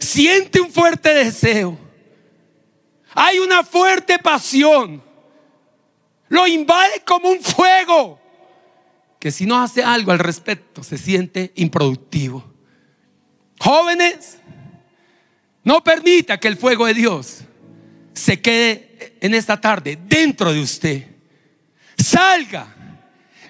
Siente 0.01 0.61
un 0.61 0.73
fuerte 0.73 1.15
deseo. 1.15 1.79
Hay 3.15 3.39
una 3.39 3.63
fuerte 3.63 4.19
pasión. 4.19 5.08
Lo 6.29 6.47
invade 6.47 7.03
como 7.07 7.31
un 7.31 7.41
fuego 7.41 8.21
que 9.19 9.31
si 9.31 9.47
no 9.47 9.61
hace 9.61 9.83
algo 9.83 10.13
al 10.13 10.19
respecto 10.19 10.83
se 10.83 10.99
siente 10.99 11.53
improductivo. 11.57 12.45
Jóvenes, 13.59 14.39
no 15.65 15.83
permita 15.83 16.39
que 16.39 16.49
el 16.49 16.57
fuego 16.57 16.87
de 16.87 16.95
Dios 16.95 17.41
se 18.13 18.41
quede 18.41 19.17
en 19.21 19.35
esta 19.35 19.61
tarde 19.61 19.99
dentro 20.07 20.53
de 20.53 20.61
usted. 20.61 21.07
Salga 21.97 22.75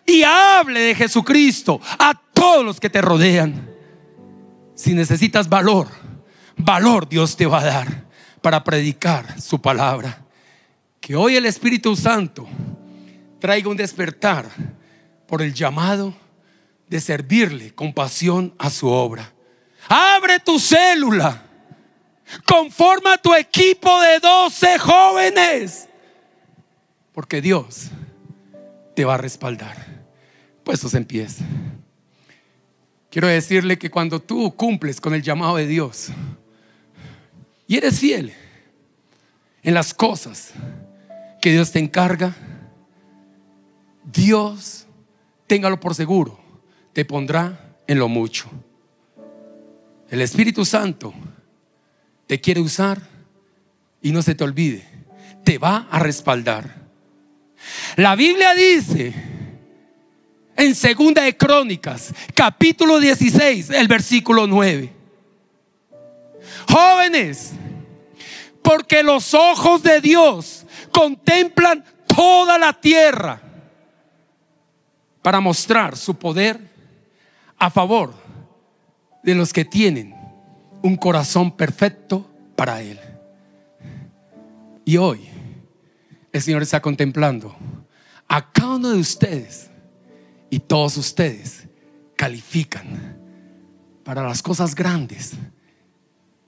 y 0.06 0.22
hable 0.22 0.80
de 0.80 0.94
Jesucristo 0.94 1.80
a 1.98 2.14
todos 2.32 2.64
los 2.64 2.80
que 2.80 2.88
te 2.88 3.02
rodean. 3.02 3.68
Si 4.74 4.94
necesitas 4.94 5.48
valor, 5.48 5.88
valor 6.56 7.08
Dios 7.08 7.36
te 7.36 7.46
va 7.46 7.60
a 7.60 7.66
dar 7.66 8.06
para 8.40 8.64
predicar 8.64 9.40
su 9.40 9.60
palabra. 9.60 10.24
Que 11.00 11.14
hoy 11.14 11.36
el 11.36 11.46
Espíritu 11.46 11.94
Santo 11.94 12.48
traiga 13.38 13.68
un 13.68 13.76
despertar 13.76 14.48
por 15.26 15.42
el 15.42 15.54
llamado 15.54 16.14
de 16.88 17.00
servirle 17.00 17.74
con 17.74 17.92
pasión 17.92 18.54
a 18.58 18.70
su 18.70 18.88
obra. 18.88 19.32
Abre 19.88 20.40
tu 20.40 20.58
célula. 20.58 21.44
Conforma 22.46 23.18
tu 23.18 23.34
equipo 23.34 24.00
de 24.00 24.18
12 24.20 24.78
jóvenes. 24.78 25.88
Porque 27.12 27.40
Dios 27.40 27.88
te 28.94 29.04
va 29.04 29.14
a 29.14 29.18
respaldar 29.18 29.98
puestos 30.64 30.92
en 30.94 31.06
pies. 31.06 31.38
Quiero 33.10 33.26
decirle 33.26 33.78
que 33.78 33.90
cuando 33.90 34.20
tú 34.20 34.54
cumples 34.54 35.00
con 35.00 35.14
el 35.14 35.22
llamado 35.22 35.56
de 35.56 35.66
Dios 35.66 36.08
y 37.66 37.78
eres 37.78 38.00
fiel 38.00 38.34
en 39.62 39.72
las 39.72 39.94
cosas 39.94 40.52
que 41.40 41.52
Dios 41.52 41.72
te 41.72 41.78
encarga, 41.78 42.36
Dios, 44.12 44.86
téngalo 45.46 45.78
por 45.78 45.94
seguro, 45.94 46.40
te 46.94 47.04
pondrá 47.04 47.76
en 47.86 47.98
lo 47.98 48.08
mucho. 48.08 48.48
El 50.08 50.22
Espíritu 50.22 50.64
Santo 50.64 51.12
te 52.26 52.40
quiere 52.40 52.60
usar 52.60 53.02
y 54.00 54.10
no 54.12 54.22
se 54.22 54.34
te 54.34 54.44
olvide, 54.44 54.88
te 55.44 55.58
va 55.58 55.88
a 55.90 55.98
respaldar. 55.98 56.88
La 57.96 58.16
Biblia 58.16 58.54
dice 58.54 59.12
en 60.56 60.74
Segunda 60.74 61.22
de 61.22 61.36
Crónicas, 61.36 62.14
capítulo 62.34 63.00
16, 63.00 63.70
el 63.70 63.88
versículo 63.88 64.46
9. 64.46 64.90
Jóvenes, 66.70 67.50
porque 68.62 69.02
los 69.02 69.34
ojos 69.34 69.82
de 69.82 70.00
Dios 70.00 70.64
contemplan 70.92 71.84
toda 72.06 72.58
la 72.58 72.72
tierra 72.72 73.42
para 75.22 75.40
mostrar 75.40 75.96
su 75.96 76.14
poder 76.14 76.60
a 77.58 77.70
favor 77.70 78.14
de 79.22 79.34
los 79.34 79.52
que 79.52 79.64
tienen 79.64 80.14
un 80.82 80.96
corazón 80.96 81.56
perfecto 81.56 82.30
para 82.56 82.80
Él. 82.80 82.98
Y 84.84 84.96
hoy 84.96 85.28
el 86.32 86.42
Señor 86.42 86.62
está 86.62 86.80
contemplando 86.80 87.54
a 88.28 88.50
cada 88.52 88.76
uno 88.76 88.90
de 88.90 88.98
ustedes 88.98 89.70
y 90.50 90.60
todos 90.60 90.96
ustedes 90.96 91.66
califican 92.16 93.16
para 94.04 94.22
las 94.22 94.42
cosas 94.42 94.74
grandes 94.74 95.32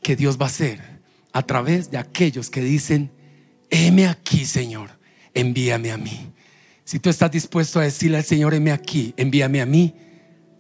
que 0.03 0.17
Dios 0.17 0.39
va 0.39 0.47
a 0.47 0.49
hacer 0.49 0.81
a 1.33 1.43
través 1.43 1.91
de 1.91 1.99
aquellos 1.99 2.51
que 2.51 2.63
dicen, 2.63 3.11
heme 3.69 4.09
aquí, 4.09 4.45
Señor, 4.45 4.91
envíame 5.35 5.93
a 5.93 5.97
mí. 5.97 6.33
Si 6.91 6.99
tú 6.99 7.09
estás 7.09 7.31
dispuesto 7.31 7.79
a 7.79 7.85
decirle 7.85 8.17
al 8.17 8.25
Señor, 8.25 8.53
heme 8.53 8.73
aquí, 8.73 9.15
envíame 9.17 9.61
a 9.61 9.65
mí, 9.65 9.95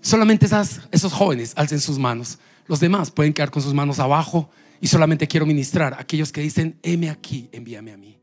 solamente 0.00 0.46
esas, 0.46 0.82
esos 0.92 1.12
jóvenes 1.12 1.54
alcen 1.56 1.80
sus 1.80 1.98
manos. 1.98 2.38
Los 2.68 2.78
demás 2.78 3.10
pueden 3.10 3.32
quedar 3.32 3.50
con 3.50 3.64
sus 3.64 3.74
manos 3.74 3.98
abajo 3.98 4.48
y 4.80 4.86
solamente 4.86 5.26
quiero 5.26 5.44
ministrar 5.44 5.92
a 5.92 6.00
aquellos 6.00 6.30
que 6.30 6.40
dicen, 6.40 6.78
heme 6.84 7.10
aquí, 7.10 7.48
envíame 7.50 7.90
a 7.90 7.96
mí. 7.96 8.19